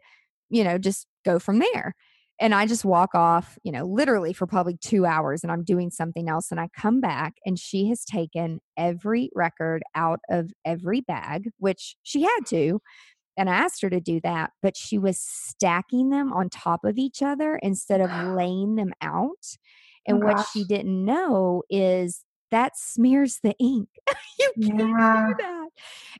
[0.50, 1.94] you know, just go from there.
[2.40, 5.90] And I just walk off, you know, literally for probably two hours and I'm doing
[5.90, 6.50] something else.
[6.50, 11.96] And I come back and she has taken every record out of every bag, which
[12.02, 12.80] she had to.
[13.40, 16.98] And I asked her to do that, but she was stacking them on top of
[16.98, 19.30] each other instead of laying them out.
[19.32, 19.56] Oh,
[20.06, 23.88] And what she didn't know is that smears the ink.
[24.38, 25.68] you can't do that.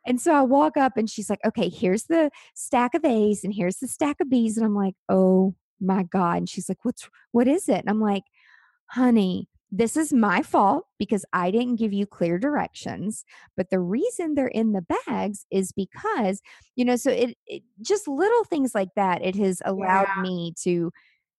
[0.06, 3.52] And so I walk up and she's like, okay, here's the stack of A's and
[3.52, 4.56] here's the stack of B's.
[4.56, 6.38] And I'm like, oh my God.
[6.38, 7.80] And she's like, what's, what is it?
[7.80, 8.24] And I'm like,
[8.86, 13.24] honey, this is my fault because I didn't give you clear directions.
[13.56, 16.40] But the reason they're in the bags is because,
[16.76, 20.22] you know, so it, it just little things like that, it has allowed Yeah.
[20.22, 20.92] me to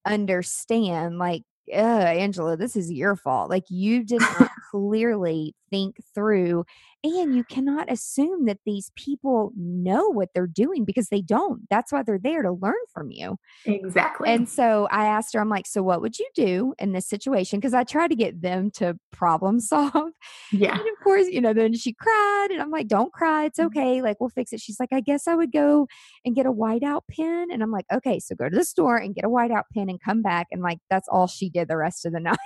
[0.06, 3.50] understand, like, uh, Angela, this is your fault.
[3.50, 6.65] Like, you did not clearly think through,
[7.04, 11.62] and you cannot assume that these people know what they're doing because they don't.
[11.70, 13.38] That's why they're there to learn from you.
[13.66, 14.30] Exactly.
[14.30, 17.60] And so I asked her, I'm like, so what would you do in this situation?
[17.60, 20.12] Because I try to get them to problem solve.
[20.52, 20.72] yeah.
[20.72, 23.46] And of course, you know, then she cried, and I'm like, don't cry.
[23.46, 23.68] It's Mm-hmm.
[23.78, 24.02] okay.
[24.02, 24.60] Like, we'll fix it.
[24.60, 25.88] She's like, I guess I would go
[26.26, 27.48] and get a whiteout pen.
[27.52, 30.00] And I'm like, okay, so go to the store and get a whiteout pen and
[30.02, 30.48] come back.
[30.52, 32.38] And like, that's all she did the rest of the night.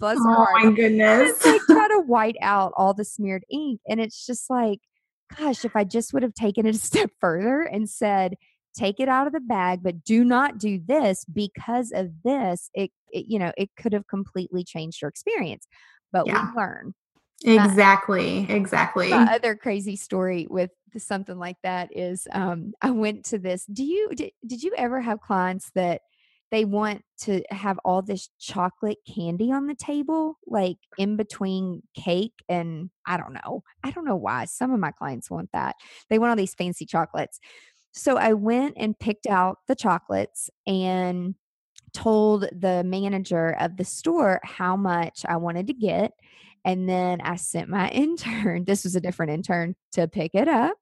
[0.00, 1.30] Bless Oh my goodness.
[1.30, 3.80] It's like try to white out all the smeared ink.
[3.88, 4.80] And it's just like,
[5.36, 8.34] gosh, if I just would have taken it a step further and said,
[8.76, 12.90] take it out of the bag, but do not do this because of this, it,
[13.10, 15.66] it you know, it could have completely changed your experience.
[16.12, 16.50] But Yeah.
[16.52, 16.94] we learn.
[17.44, 18.46] Exactly.
[18.48, 19.10] Exactly.
[19.10, 23.66] My other crazy story with something like that is um, I went to this.
[23.66, 26.02] Do you did, did you ever have clients that
[26.50, 32.34] they want to have all this chocolate candy on the table, like in between cake
[32.48, 33.62] and I don't know.
[33.82, 34.44] I don't know why.
[34.44, 35.76] Some of my clients want that.
[36.10, 37.40] They want all these fancy chocolates.
[37.92, 41.34] So I went and picked out the chocolates and
[41.92, 46.12] told the manager of the store how much I wanted to get.
[46.64, 50.76] And then I sent my intern, this was a different intern, to pick it up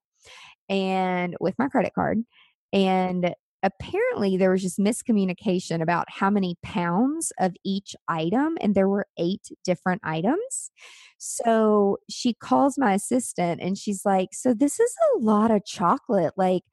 [0.69, 2.23] and with my credit card.
[2.71, 8.87] And apparently there was just miscommunication about how many pounds of each item and there
[8.89, 10.69] were eight different items.
[11.17, 16.33] So she calls my assistant and she's like so this is a lot of chocolate
[16.37, 16.63] like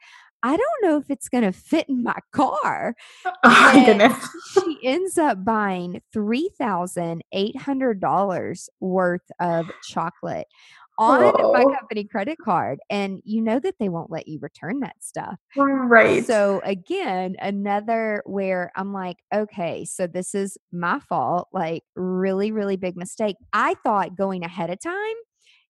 [0.42, 2.94] i don't know if it's going to fit in my car.
[3.44, 4.28] Oh my goodness.
[4.54, 10.46] she ends up buying $3,800 worth of chocolate
[10.98, 11.74] on my Oh.
[11.78, 12.78] company credit card.
[12.90, 15.36] And you know that they won't let you return that stuff.
[15.56, 16.24] Right.
[16.26, 21.48] So, again, another where I'm like, okay, so this is my fault.
[21.52, 23.36] Like, really, really big mistake.
[23.52, 25.14] I thought going ahead of time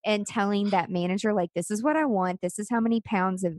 [0.04, 3.44] and telling that manager, like, this is what I want, this is how many pounds
[3.44, 3.54] of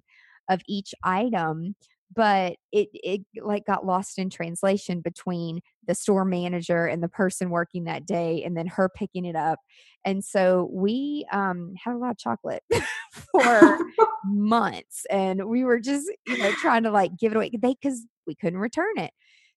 [0.49, 1.75] of each item
[2.13, 7.49] but it it like got lost in translation between the store manager and the person
[7.49, 9.59] working that day and then her picking it up.
[10.03, 12.63] And so we um had a lot of chocolate
[13.31, 13.79] for
[14.25, 18.05] months and we were just you know trying to like give it away they because
[18.27, 19.11] we couldn't return it.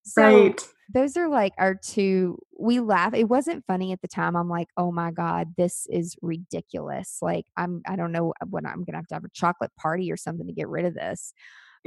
[0.07, 0.69] So right.
[0.93, 4.69] those are like our two we laugh it wasn't funny at the time i'm like
[4.77, 7.19] oh my god this is ridiculous.
[7.21, 10.17] Like i'm i don't know what i'm gonna have to have a chocolate party or
[10.17, 11.33] something to get rid of this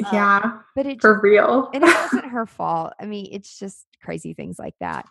[0.05, 0.60] um, Yeah.
[0.75, 1.69] but it For real.
[1.73, 5.05] and it wasn't her fault i mean it's just crazy things like that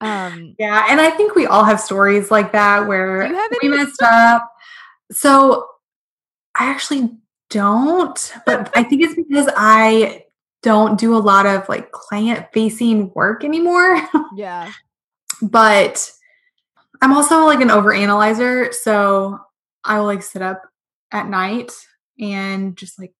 [0.00, 3.50] um Yeah, and I think we all have stories like that where Do you have
[3.62, 4.48] we messed up.
[5.10, 5.66] So
[6.54, 7.16] I actually
[7.50, 10.24] don't, but I think it's because I
[10.62, 14.00] don't do a lot of like client facing work anymore.
[14.36, 14.70] yeah
[15.42, 16.12] but
[17.02, 19.38] I'm also like an overanalyzer, so
[19.84, 20.62] I will like sit up
[21.10, 21.72] at night
[22.20, 23.12] and just like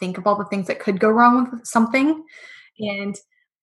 [0.00, 2.24] think of all the things that could go wrong with something
[2.80, 3.16] and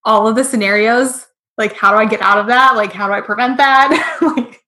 [0.06, 1.28] all of the scenarios
[1.58, 2.76] like how do I get out of that?
[2.76, 4.18] Like how do I prevent that?
[4.22, 4.62] like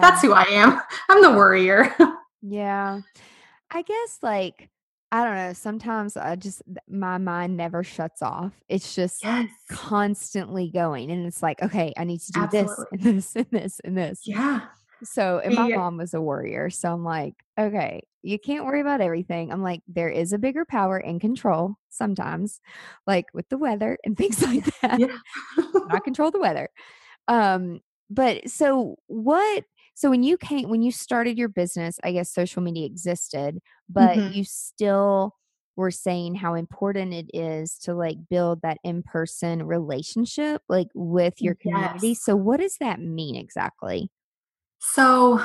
[0.00, 0.80] that's who I am.
[1.08, 1.94] I'm the worrier.
[2.44, 3.02] Yeah.
[3.70, 4.68] I guess like
[5.12, 8.52] I don't know, sometimes I just my mind never shuts off.
[8.68, 9.48] It's just yes.
[9.70, 13.80] constantly going and it's like, okay, I need to do this and this and this
[13.84, 14.22] and this.
[14.24, 14.62] Yeah.
[15.04, 15.76] So, and my Yeah.
[15.76, 16.70] mom was a warrior.
[16.70, 19.52] So I'm like, okay, you can't worry about everything.
[19.52, 22.60] I'm like, there is a bigger power in control sometimes,
[23.06, 25.00] like with the weather and things like that.
[25.00, 25.18] Yeah.
[25.84, 26.68] Not control the weather.
[27.28, 27.80] Um,
[28.10, 32.62] but so what so when you came when you started your business, I guess social
[32.62, 34.32] media existed, but Mhm.
[34.32, 35.36] you still
[35.76, 41.54] were saying how important it is to like build that in-person relationship like with your
[41.56, 42.14] community.
[42.14, 42.16] Yes.
[42.16, 44.10] So what does that mean exactly?
[44.84, 45.40] So,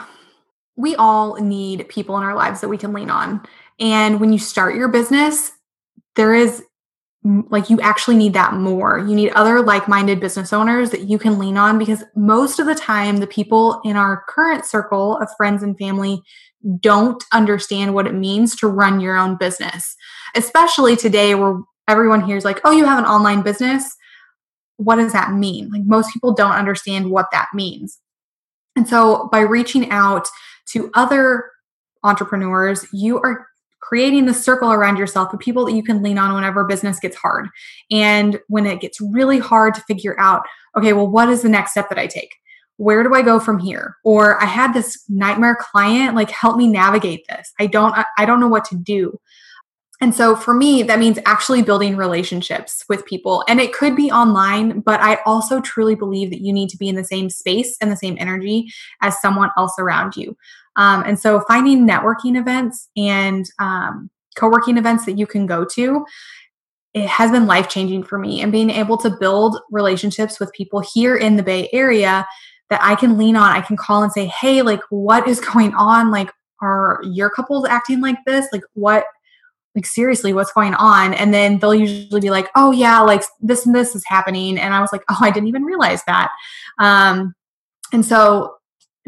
[0.76, 3.42] we all need people in our lives that we can lean on.
[3.80, 5.52] And when you start your business,
[6.16, 6.64] there is
[7.24, 9.00] like you actually need that more.
[9.00, 12.66] You need other like minded business owners that you can lean on because most of
[12.66, 16.22] the time, the people in our current circle of friends and family
[16.80, 19.96] don't understand what it means to run your own business,
[20.36, 23.96] especially today where everyone hears, like, oh, you have an online business.
[24.78, 25.70] What does that mean?
[25.70, 28.00] Like, most people don't understand what that means.
[28.78, 30.28] And so by reaching out
[30.68, 31.46] to other
[32.04, 33.48] entrepreneurs, you are
[33.82, 37.16] creating the circle around yourself of people that you can lean on whenever business gets
[37.16, 37.48] hard.
[37.90, 40.44] And when it gets really hard to figure out,
[40.78, 42.36] okay, well, what is the next step that I take?
[42.76, 43.96] Where do I go from here?
[44.04, 47.52] Or I had this nightmare client, like help me navigate this.
[47.60, 49.20] I don't I don't know what to do.
[50.00, 53.44] And so for me, that means actually building relationships with people.
[53.48, 56.88] And it could be online, but I also truly believe that you need to be
[56.88, 58.72] in the same space and the same energy
[59.02, 60.38] as someone else around you.
[60.76, 65.66] Um, and so finding networking events and um, co working events that you can go
[65.74, 66.06] to.
[66.94, 70.80] It has been life changing for me and being able to build relationships with people
[70.94, 72.26] here in the Bay Area
[72.70, 73.52] that I can lean on.
[73.52, 76.12] I can call and say, Hey, like, what is going on?
[76.12, 76.32] Like,
[76.62, 78.48] are your couples acting like this?
[78.52, 79.06] Like, what
[79.78, 81.14] like seriously what's going on?
[81.14, 84.58] And then they'll usually be like oh yeah like this and this is happening.
[84.58, 86.32] And i was like oh i didn't even realize that.
[86.80, 87.34] Um
[87.94, 88.56] and so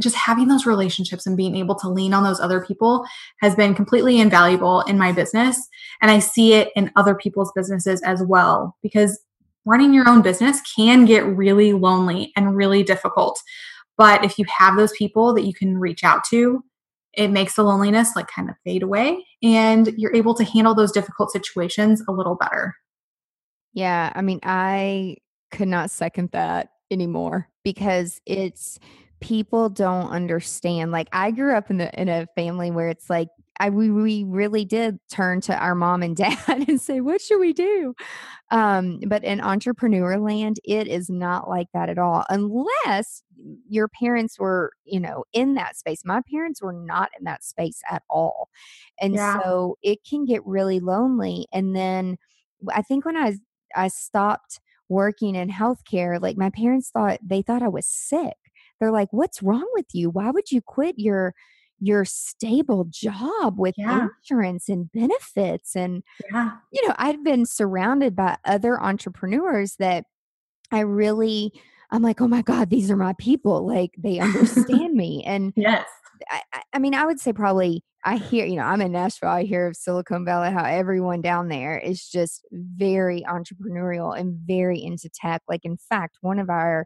[0.01, 3.03] just having those relationships and being able to lean on those other people
[3.41, 5.67] has been completely invaluable in my business.
[6.01, 9.19] And i see it in other people's businesses as well because
[9.65, 13.41] running your own business can get really lonely and really difficult.
[13.97, 16.63] But if you have those people that you can reach out to
[17.13, 20.91] it makes the loneliness like kind of fade away and you're able to handle those
[20.91, 22.75] difficult situations a little better.
[23.73, 25.17] Yeah, I mean, I
[25.51, 28.79] could not second that anymore because it's
[29.19, 30.91] people don't understand.
[30.91, 33.29] Like I grew up in the in a family where it's like
[33.59, 36.39] I we we really did turn to our mom and dad
[36.69, 37.93] and say, "What should we do?"
[38.51, 43.23] Um, but in entrepreneur land, it is not like that at all, unless
[43.69, 46.03] your parents were, you know, in that space.
[46.05, 48.49] My parents were not in that space at all,
[49.01, 49.41] and Yeah.
[49.41, 51.47] so it can get really lonely.
[51.53, 52.17] And then
[52.73, 53.35] I think when I
[53.75, 58.37] I stopped working in healthcare, like my parents thought they thought I was sick.
[58.79, 60.09] They're like, "What's wrong with you?
[60.09, 61.33] Why would you quit your
[61.79, 64.07] your stable job with Yeah.
[64.21, 66.51] insurance and benefits?" And Yeah.
[66.71, 70.05] you know, I'd been surrounded by other entrepreneurs that
[70.71, 71.53] I really
[71.91, 75.23] I'm like, "Oh my god, these are my people." Like they understand me.
[75.25, 75.87] And Yes.
[76.29, 79.29] I, I- I mean, I would say probably I hear, you know, I'm in Nashville.
[79.29, 84.81] I hear of Silicon Valley, how everyone down there is just very entrepreneurial and very
[84.81, 85.41] into tech.
[85.49, 86.85] Like, in fact, one of our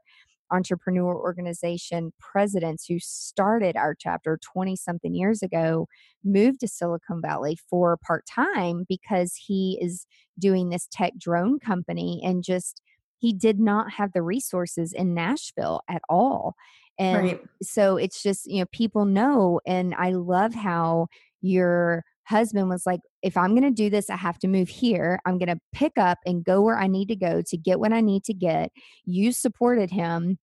[0.54, 5.88] entrepreneur organization presidents who started our chapter 20 something years ago
[6.24, 10.06] moved to Silicon Valley for part time because he is
[10.40, 12.82] doing this tech drone company and just
[13.18, 16.56] he did not have the resources in Nashville at all.
[17.00, 17.42] And Right.
[17.62, 21.08] so it's just you know people know and i love how
[21.42, 25.20] your husband was like if i'm going to do this i have to move here
[25.26, 27.94] i'm going to pick up and go where i need to go to get what
[27.94, 28.70] i need to get
[29.06, 30.38] you supported him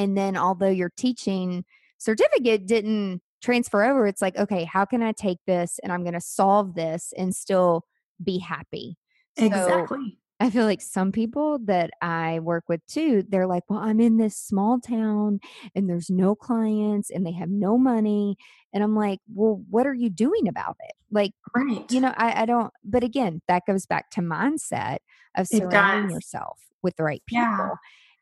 [0.00, 1.64] and then although your teaching
[1.98, 6.14] certificate didn't transfer over it's like okay how can i take this and i'm going
[6.14, 7.84] to solve this and still
[8.22, 8.96] be happy
[9.36, 10.18] So, Exactly.
[10.42, 14.16] I feel like some people that I work with too, they're like, well, I'm in
[14.16, 15.38] this small town
[15.74, 18.36] and there's no clients and they have no money.
[18.72, 20.92] And I'm like, well, what are you doing about it?
[21.10, 21.84] Like, Right.
[21.90, 24.98] you know, I, I don't, but again, that goes back to mindset
[25.36, 27.46] of surrounding yourself with the right people.
[27.54, 27.74] Yeah.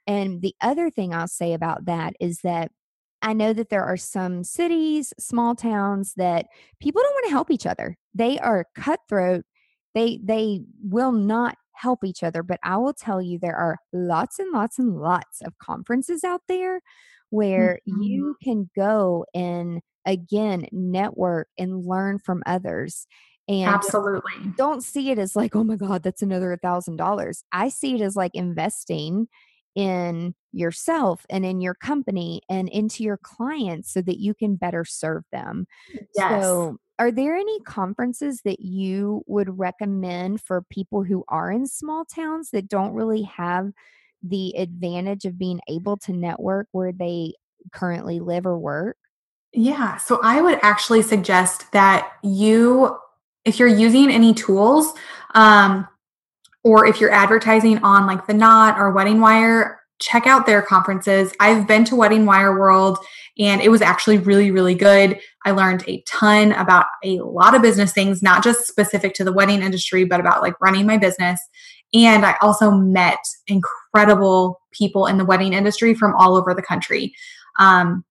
[0.09, 2.73] And the other thing I'll say about that is that
[3.23, 6.47] I know that there are some cities, small towns that
[6.81, 7.97] people don't want to help each other.
[8.15, 9.45] They are cutthroat.
[9.95, 14.39] They they will not help each other, but I will tell you there are lots
[14.41, 16.81] and lots and lots of conferences out there
[17.31, 18.25] where Mhm.
[18.25, 23.07] you can go and again network and learn from others.
[23.49, 24.53] And Absolutely.
[24.55, 27.43] don't see it as like, oh my God, that's another thousand dollars.
[27.53, 29.29] I see it as like investing
[29.79, 34.85] in yourself and in your company and into your clients so that you can better
[34.85, 35.69] serve them.
[36.17, 36.43] Yes.
[36.43, 42.05] So, are there any conferences that you would recommend for people who are in small
[42.05, 43.71] towns that don't really have
[44.21, 47.35] the advantage of being able to network where they
[47.73, 48.97] currently live or work?
[49.53, 49.97] Yeah.
[49.99, 52.97] So I would actually suggest that you,
[53.45, 54.93] if you're using any tools,
[55.37, 55.87] um,
[56.65, 61.33] or if you're advertising on like the Knot or WeddingWire, check out their conferences.
[61.41, 62.99] I've been to WeddingWire World
[63.39, 65.19] and it was actually really, really good.
[65.45, 69.33] I learned a ton about a lot of business things, not just specific to the
[69.33, 71.41] wedding industry, but about like running my business.
[71.95, 77.15] And I also met incredible people in the wedding industry from all over the country.
[77.59, 78.05] Um,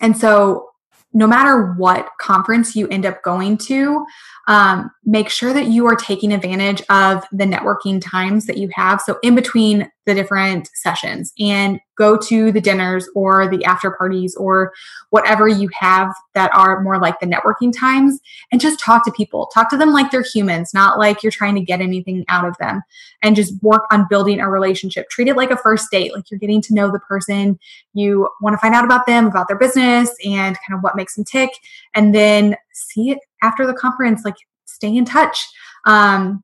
[0.00, 0.68] and so,
[1.14, 4.04] no matter what conference you end up going to,
[4.48, 9.00] um, make sure that you are taking advantage of the networking times that you have.
[9.00, 14.34] So, in between the different sessions, and go to the dinners or the after parties
[14.36, 14.72] or
[15.10, 19.48] whatever you have that are more like the networking times, and just talk to people.
[19.54, 22.56] Talk to them like they're humans, not like you're trying to get anything out of
[22.58, 22.82] them,
[23.22, 25.08] and just work on building a relationship.
[25.08, 27.58] Treat it like a first date, like you're getting to know the person.
[27.92, 31.14] You want to find out about them, about their business, and kind of what makes
[31.14, 31.50] them tick,
[31.94, 34.36] and then see it after the conference, like
[34.66, 35.46] stay in touch.
[35.86, 36.42] Um,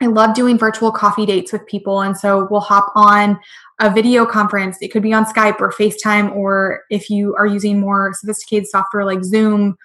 [0.00, 2.00] I love doing virtual coffee dates with people.
[2.00, 3.38] And so we'll hop on
[3.80, 4.78] a video conference.
[4.80, 9.04] It could be on Skype or FaceTime, or if you are using more sophisticated software
[9.04, 9.76] like Zoom,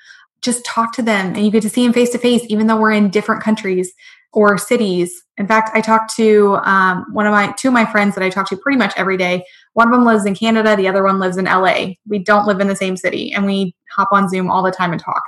[0.42, 2.78] just talk to them and you get to see them face to face, even though
[2.78, 3.92] we're in different countries
[4.32, 5.24] or cities.
[5.38, 8.30] In fact, I talked to um, one of my two of my friends that I
[8.30, 9.44] talk to pretty much every day.
[9.74, 11.94] One of them lives in Canada, the other one lives in LA.
[12.08, 14.92] We don't live in the same city, and we hop on Zoom all the time
[14.92, 15.24] and talk.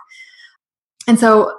[1.07, 1.57] And so,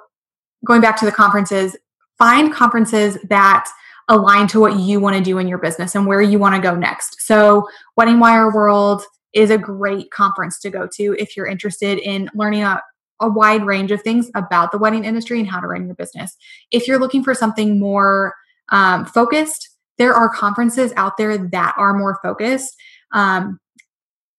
[0.65, 1.75] going back to the conferences,
[2.19, 3.69] find conferences that
[4.09, 6.61] align to what you want to do in your business and where you want to
[6.61, 7.21] go next.
[7.21, 9.03] So, WeddingWire World
[9.33, 12.83] is a great conference to go to if you're interested in learning a,
[13.21, 16.37] a wide range of things about the wedding industry and how to run your business.
[16.71, 18.35] If you're looking for something more
[18.71, 22.75] um, focused, there are conferences out there that are more focused.
[23.13, 23.61] Um,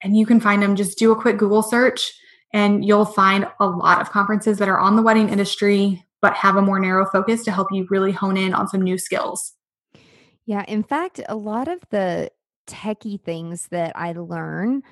[0.01, 0.75] and you can find them.
[0.75, 2.13] Just do a quick Google search
[2.53, 6.55] and you'll find a lot of conferences that are on the wedding industry, but have
[6.55, 9.53] a more narrow focus to help you really hone in on some new skills.
[10.45, 10.65] Yeah.
[10.67, 12.31] In fact, a lot of the
[12.67, 14.83] techie things that I learn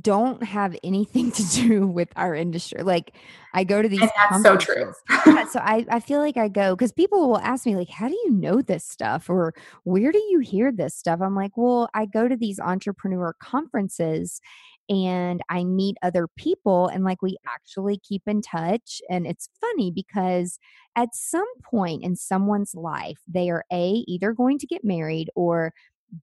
[0.00, 2.82] don't have anything to do with our industry.
[2.82, 3.14] Like
[3.52, 4.00] I go to these.
[4.00, 4.92] And that's so true.
[5.26, 8.08] yeah, so I, I feel like I go because people will ask me like, how
[8.08, 9.28] do you know this stuff?
[9.28, 9.54] Or
[9.84, 11.20] where do you hear this stuff?
[11.20, 14.40] I'm like, well, I go to these entrepreneur conferences
[14.88, 19.00] and I meet other people and like we actually keep in touch.
[19.08, 20.58] And it's funny because
[20.96, 25.72] at some point in someone's life, they are A, either going to get married or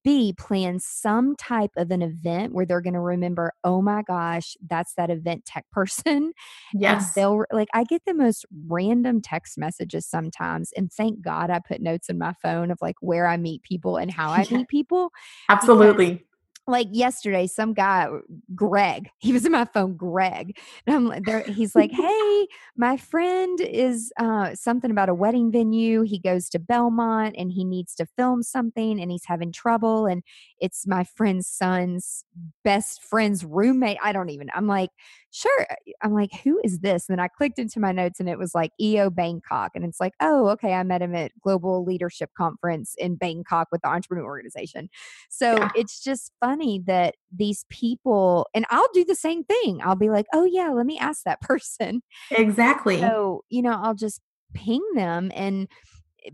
[0.04, 4.56] B, plan some type of an event where they're going to remember, oh my gosh,
[4.70, 6.32] that's that event tech person.
[6.74, 7.08] Yes.
[7.08, 10.72] And they'll like, I get the most random text messages sometimes.
[10.78, 13.98] And thank God I put notes in my phone of like where I meet people
[13.98, 15.12] and how I meet people.
[15.50, 16.24] Absolutely
[16.72, 18.08] like yesterday, some guy,
[18.56, 20.58] Greg, he was in my phone, Greg.
[20.88, 25.52] And I'm like, there, he's like, hey, my friend is uh, something about a wedding
[25.52, 26.02] venue.
[26.02, 30.06] He goes to Belmont and he needs to film something and he's having trouble.
[30.08, 30.24] And
[30.60, 32.24] it's my friend's son's
[32.64, 33.98] best friend's roommate.
[34.04, 34.90] I don't even, I'm like,
[35.32, 35.68] sure.
[35.70, 37.08] Uh, I'm like, who is this?
[37.08, 39.72] And then I clicked into my notes and it was like EO Bangkok.
[39.76, 40.74] And it's like, oh, okay.
[40.74, 44.90] I met him at Global Leadership Conference in Bangkok with the Entrepreneur Organization.
[45.30, 45.70] So yeah.
[45.76, 49.82] it's just funny that these people, and I'll do the same thing.
[49.84, 52.02] I'll be like, oh, yeah, let me ask that person.
[52.32, 53.00] Exactly.
[53.00, 54.22] So, you know, I'll just
[54.54, 55.68] ping them and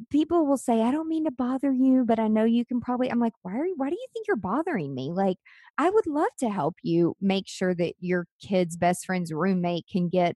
[0.09, 3.09] people will say, I don't mean to bother you, but I know you can probably.
[3.11, 5.11] I'm like, why are you, why do you think you're bothering me?
[5.13, 5.38] Like,
[5.77, 10.09] I would love to help you make sure that your kid's best friend's roommate can
[10.09, 10.35] get,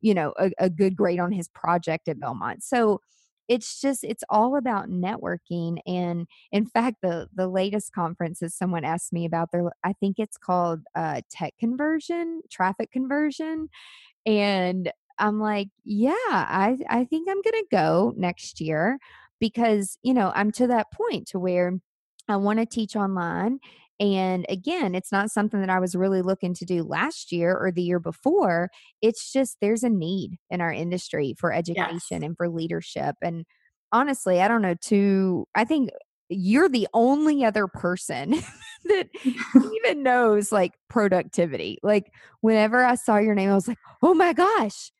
[0.00, 2.62] you know, a, a good grade on his project at Belmont.
[2.62, 3.00] So
[3.48, 8.84] it's just it's all about networking and in fact the the latest conference is someone
[8.84, 13.68] asked me about their i think it's called uh, tech conversion traffic conversion
[14.26, 18.98] and I'm like, yeah, I I think I'm going to go next year
[19.38, 21.78] because, you know, I'm to that point to where
[22.28, 23.60] I want to teach online
[24.00, 27.70] and again, it's not something that I was really looking to do last year or
[27.70, 28.70] the year before.
[29.02, 32.22] It's just there's a need in our industry for education yes.
[32.22, 33.16] and for leadership.
[33.20, 33.44] And
[33.92, 35.90] honestly, I don't know, to, I think
[36.30, 38.30] you're the only other person
[38.86, 39.08] that
[39.74, 41.78] even knows like productivity.
[41.82, 42.10] Like,
[42.40, 44.92] whenever I saw your name, I was like, oh my gosh,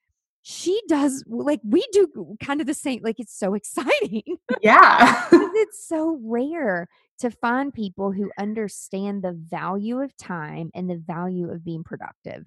[0.50, 4.22] she does like we do kind of the same like it's so exciting
[4.60, 5.26] Yeah.
[5.32, 6.88] it's so rare
[7.20, 12.44] to find people who understand the value of time and the value of being productive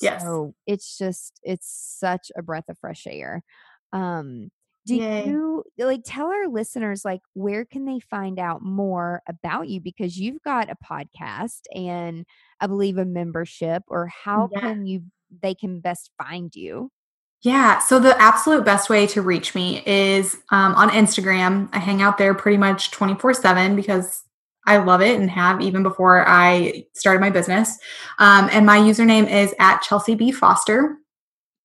[0.00, 0.22] Yes.
[0.22, 3.42] so it's just it's such a breath of fresh air
[3.92, 4.50] um
[4.86, 5.26] do Yay.
[5.26, 10.16] you like tell our listeners like where can they find out more about you because
[10.16, 12.24] you've got a podcast and
[12.60, 14.60] i believe a membership or how Yeah.
[14.60, 15.02] can you
[15.42, 16.90] they can best find you
[17.42, 17.78] Yeah.
[17.78, 21.68] So the absolute best way to reach me is um, on Instagram.
[21.72, 24.24] I hang out there pretty much 24 7 because
[24.66, 27.78] I love it and have even before I started my business.
[28.18, 30.32] Um, and my username is at Chelsea B.
[30.32, 30.96] Foster.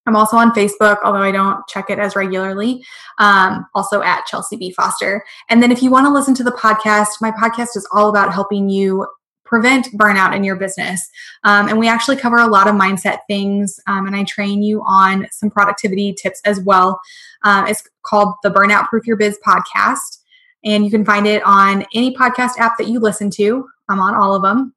[0.05, 2.83] I'm also on Facebook, although I don't check it as regularly.
[3.19, 4.71] Um, also at Chelsea B.
[4.71, 5.23] Foster.
[5.49, 8.33] And then if you want to listen to the podcast, my podcast is all about
[8.33, 9.05] helping you
[9.51, 11.09] prevent burnout in your business.
[11.43, 13.81] Um, and we actually cover a lot of mindset things.
[13.85, 17.01] Um, and I train you on some productivity tips as well.
[17.43, 20.19] Um, it's called the Burnout Proof Your Biz podcast.
[20.63, 23.67] And you can find it on any podcast app that you listen to.
[23.89, 24.73] I'm on all of them.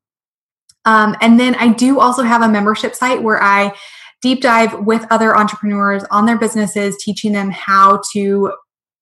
[0.86, 3.72] Um, and then I do also have a membership site where I
[4.22, 8.52] deep dive with other entrepreneurs on their businesses, teaching them how to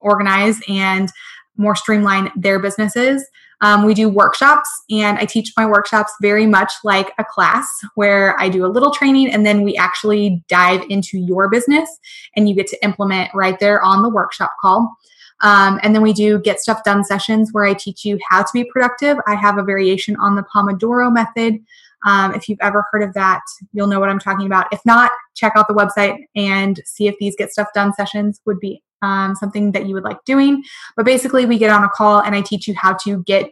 [0.00, 1.08] organize and
[1.56, 3.24] more streamline their businesses.
[3.62, 8.38] Um, we do workshops, and I teach my workshops very much like a class where
[8.38, 11.88] I do a little training and then we actually dive into your business
[12.36, 14.94] and you get to implement right there on the workshop call.
[15.42, 18.48] Um, and then we do get stuff done sessions where I teach you how to
[18.52, 19.16] be productive.
[19.26, 21.60] I have a variation on the Pomodoro method.
[22.04, 23.42] Um, if you've ever heard of that,
[23.72, 24.66] you'll know what I'm talking about.
[24.72, 28.58] If not, check out the website and see if these get stuff done sessions would
[28.58, 30.62] be um, something that you would like doing.
[30.96, 33.50] But basically, we get on a call and I teach you how to get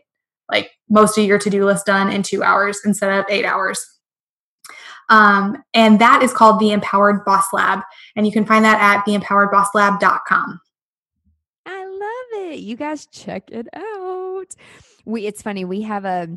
[0.51, 3.85] like most of your to do list done in two hours instead of eight hours.
[5.09, 7.81] Um, and that is called the Empowered Boss Lab.
[8.17, 10.61] And you can find that at theempoweredbosslab.com.
[11.67, 12.61] I love it.
[12.61, 14.55] You guys check it out.
[15.05, 16.29] We it's funny, we have a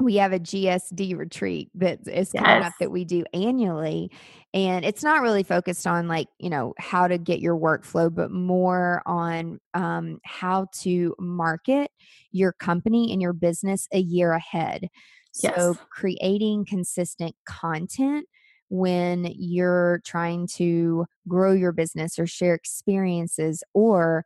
[0.00, 4.10] we have a GSD retreat that is coming up that we do annually.
[4.54, 8.30] And it's not really focused on like, you know, how to get your workflow, but
[8.30, 11.90] more on um, how to market
[12.32, 14.88] your company and your business a year ahead.
[15.32, 15.80] So Yes.
[15.90, 18.26] creating consistent content
[18.68, 24.24] when you're trying to grow your business or share experiences or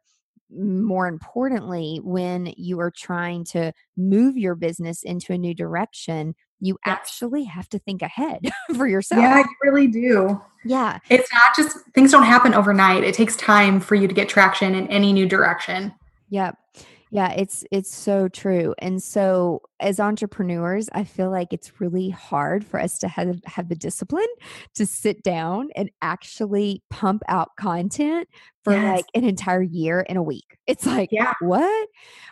[0.57, 6.79] more importantly when you are trying to move your business into a new direction you
[6.87, 6.97] Yes.
[6.99, 8.41] actually have to think ahead
[8.77, 10.41] for yourself Yeah, you really do.
[10.65, 13.05] yeah It's not just things don't happen overnight.
[13.05, 15.93] It takes time for you to get traction in any new direction.
[16.31, 16.57] Yep.
[16.77, 16.85] Yeah,
[17.37, 18.75] it's it's so true.
[18.79, 23.69] And so as entrepreneurs, I feel like it's really hard for us to have have
[23.69, 24.27] the discipline
[24.75, 28.29] to sit down and actually pump out content
[28.65, 28.97] for Yes.
[28.97, 30.59] like an entire year in a week.
[30.67, 31.33] It's like, Yeah.
[31.41, 31.89] what?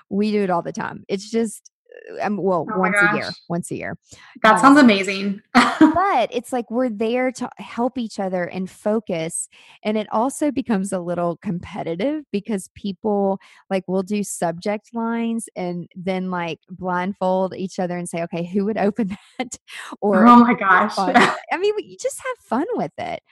[0.09, 1.05] We do it all the time.
[1.09, 1.72] It's just
[2.21, 3.97] um, well, Oh once a year, once a year.
[4.43, 5.41] That Um, sounds amazing.
[5.95, 9.49] but it's like we're there to help each other and focus
[9.85, 13.39] and it also becomes a little competitive because people
[13.69, 18.65] like will do subject lines and then like blindfold each other and say okay who
[18.65, 19.59] would open that
[20.01, 20.95] or oh my gosh.
[20.99, 23.23] i mean you just have fun with it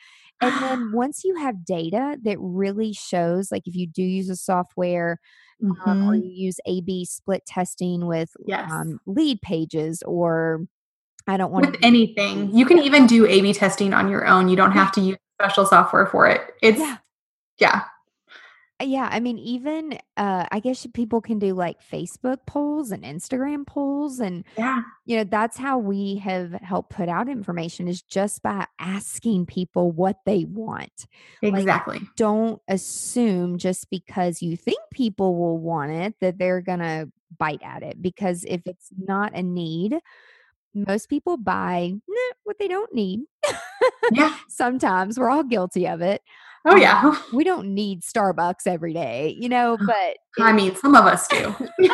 [0.41, 4.36] and then once you have data that really shows like if you do use a
[4.36, 5.18] software
[5.62, 6.24] um, or Mhm.
[6.24, 8.70] you use a b split testing with Yes.
[8.72, 10.66] um, Leadpages or
[11.26, 14.49] i don't want With anything, you can even do A B testing on your own.
[14.49, 16.41] You don't have to use special software for it.
[16.62, 16.97] It's, Yeah.
[17.59, 17.82] yeah.
[18.80, 23.66] Yeah, I mean, even uh, I guess people can do like Facebook polls and Instagram
[23.66, 24.80] polls, and Yeah.
[25.04, 29.90] you know that's how we have helped put out information is just by asking people
[29.92, 31.06] what they want.
[31.42, 32.00] Exactly.
[32.16, 37.06] Don't assume just because you think people will want it that they're gonna
[37.38, 38.00] bite at it.
[38.00, 39.98] Because if it's not a need,
[40.74, 43.20] most people buy nah, what they don't need.
[44.12, 44.36] yeah.
[44.48, 46.22] Sometimes we're all guilty of it.
[46.66, 47.16] Oh, yeah.
[47.32, 51.54] We don't need Starbucks every day, you know, but I mean, some of us do.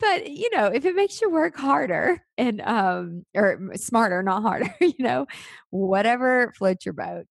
[0.00, 4.74] but you know if it makes you work harder and um or smarter not harder
[4.80, 5.26] you know
[5.70, 7.26] whatever floats your boat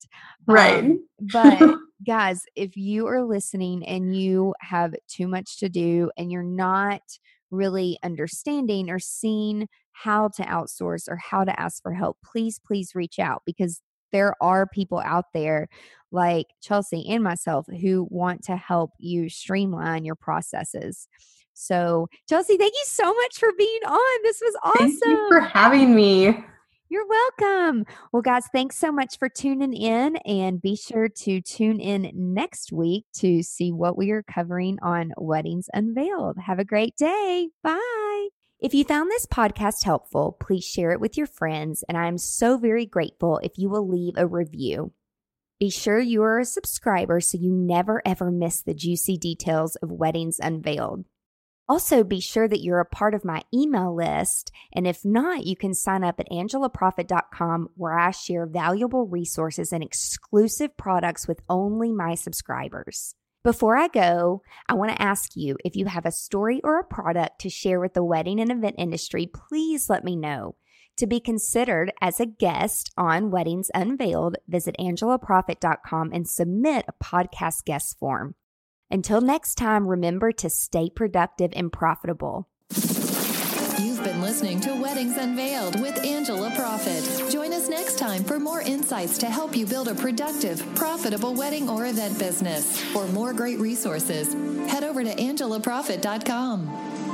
[0.47, 0.83] Right.
[0.83, 1.75] Um, but
[2.05, 7.01] guys if you are listening and you have too much to do and you're not
[7.51, 12.95] really understanding or seeing how to outsource or how to ask for help please please
[12.95, 13.81] reach out because
[14.13, 15.67] there are people out there
[16.11, 21.09] like Chelsea and myself who want to help you streamline your processes.
[21.53, 24.23] So, Chelsea, thank you so much for being on.
[24.23, 24.99] This was awesome.
[24.99, 26.45] Thank you for having me.
[26.89, 27.85] You're welcome.
[28.11, 32.71] Well, guys, thanks so much for tuning in and be sure to tune in next
[32.71, 36.37] week to see what we are covering on Weddings Unveiled.
[36.37, 37.49] Have a great day.
[37.63, 38.12] Bye.
[38.63, 42.17] If you found this podcast helpful, please share it with your friends, and I am
[42.17, 44.93] so very grateful if you will leave a review.
[45.59, 49.91] Be sure you are a subscriber so you never ever miss the juicy details of
[49.91, 51.03] Weddings Unveiled.
[51.67, 54.49] Also, be sure that you're a part of my email list.
[54.73, 59.83] And if not, you can sign up at angelaproffitt.com where I share valuable resources and
[59.83, 63.15] exclusive products with only my subscribers.
[63.43, 66.83] Before I go, I want to ask you if you have a story or a
[66.85, 70.55] product to share with the wedding and event industry, please let me know.
[70.97, 77.65] To be considered as a guest on Weddings Unveiled, visit angelaproffitt.com and submit a podcast
[77.65, 78.35] guest form.
[78.89, 82.47] Until next time, remember to stay productive and profitable.
[84.03, 87.31] Been listening to Weddings Unveiled with Angela Proffitt.
[87.31, 91.69] Join us next time for more insights to help you build a productive, profitable wedding
[91.69, 92.81] or event business.
[92.91, 94.33] For more great resources,
[94.69, 97.12] head over to angelaproffitt.com.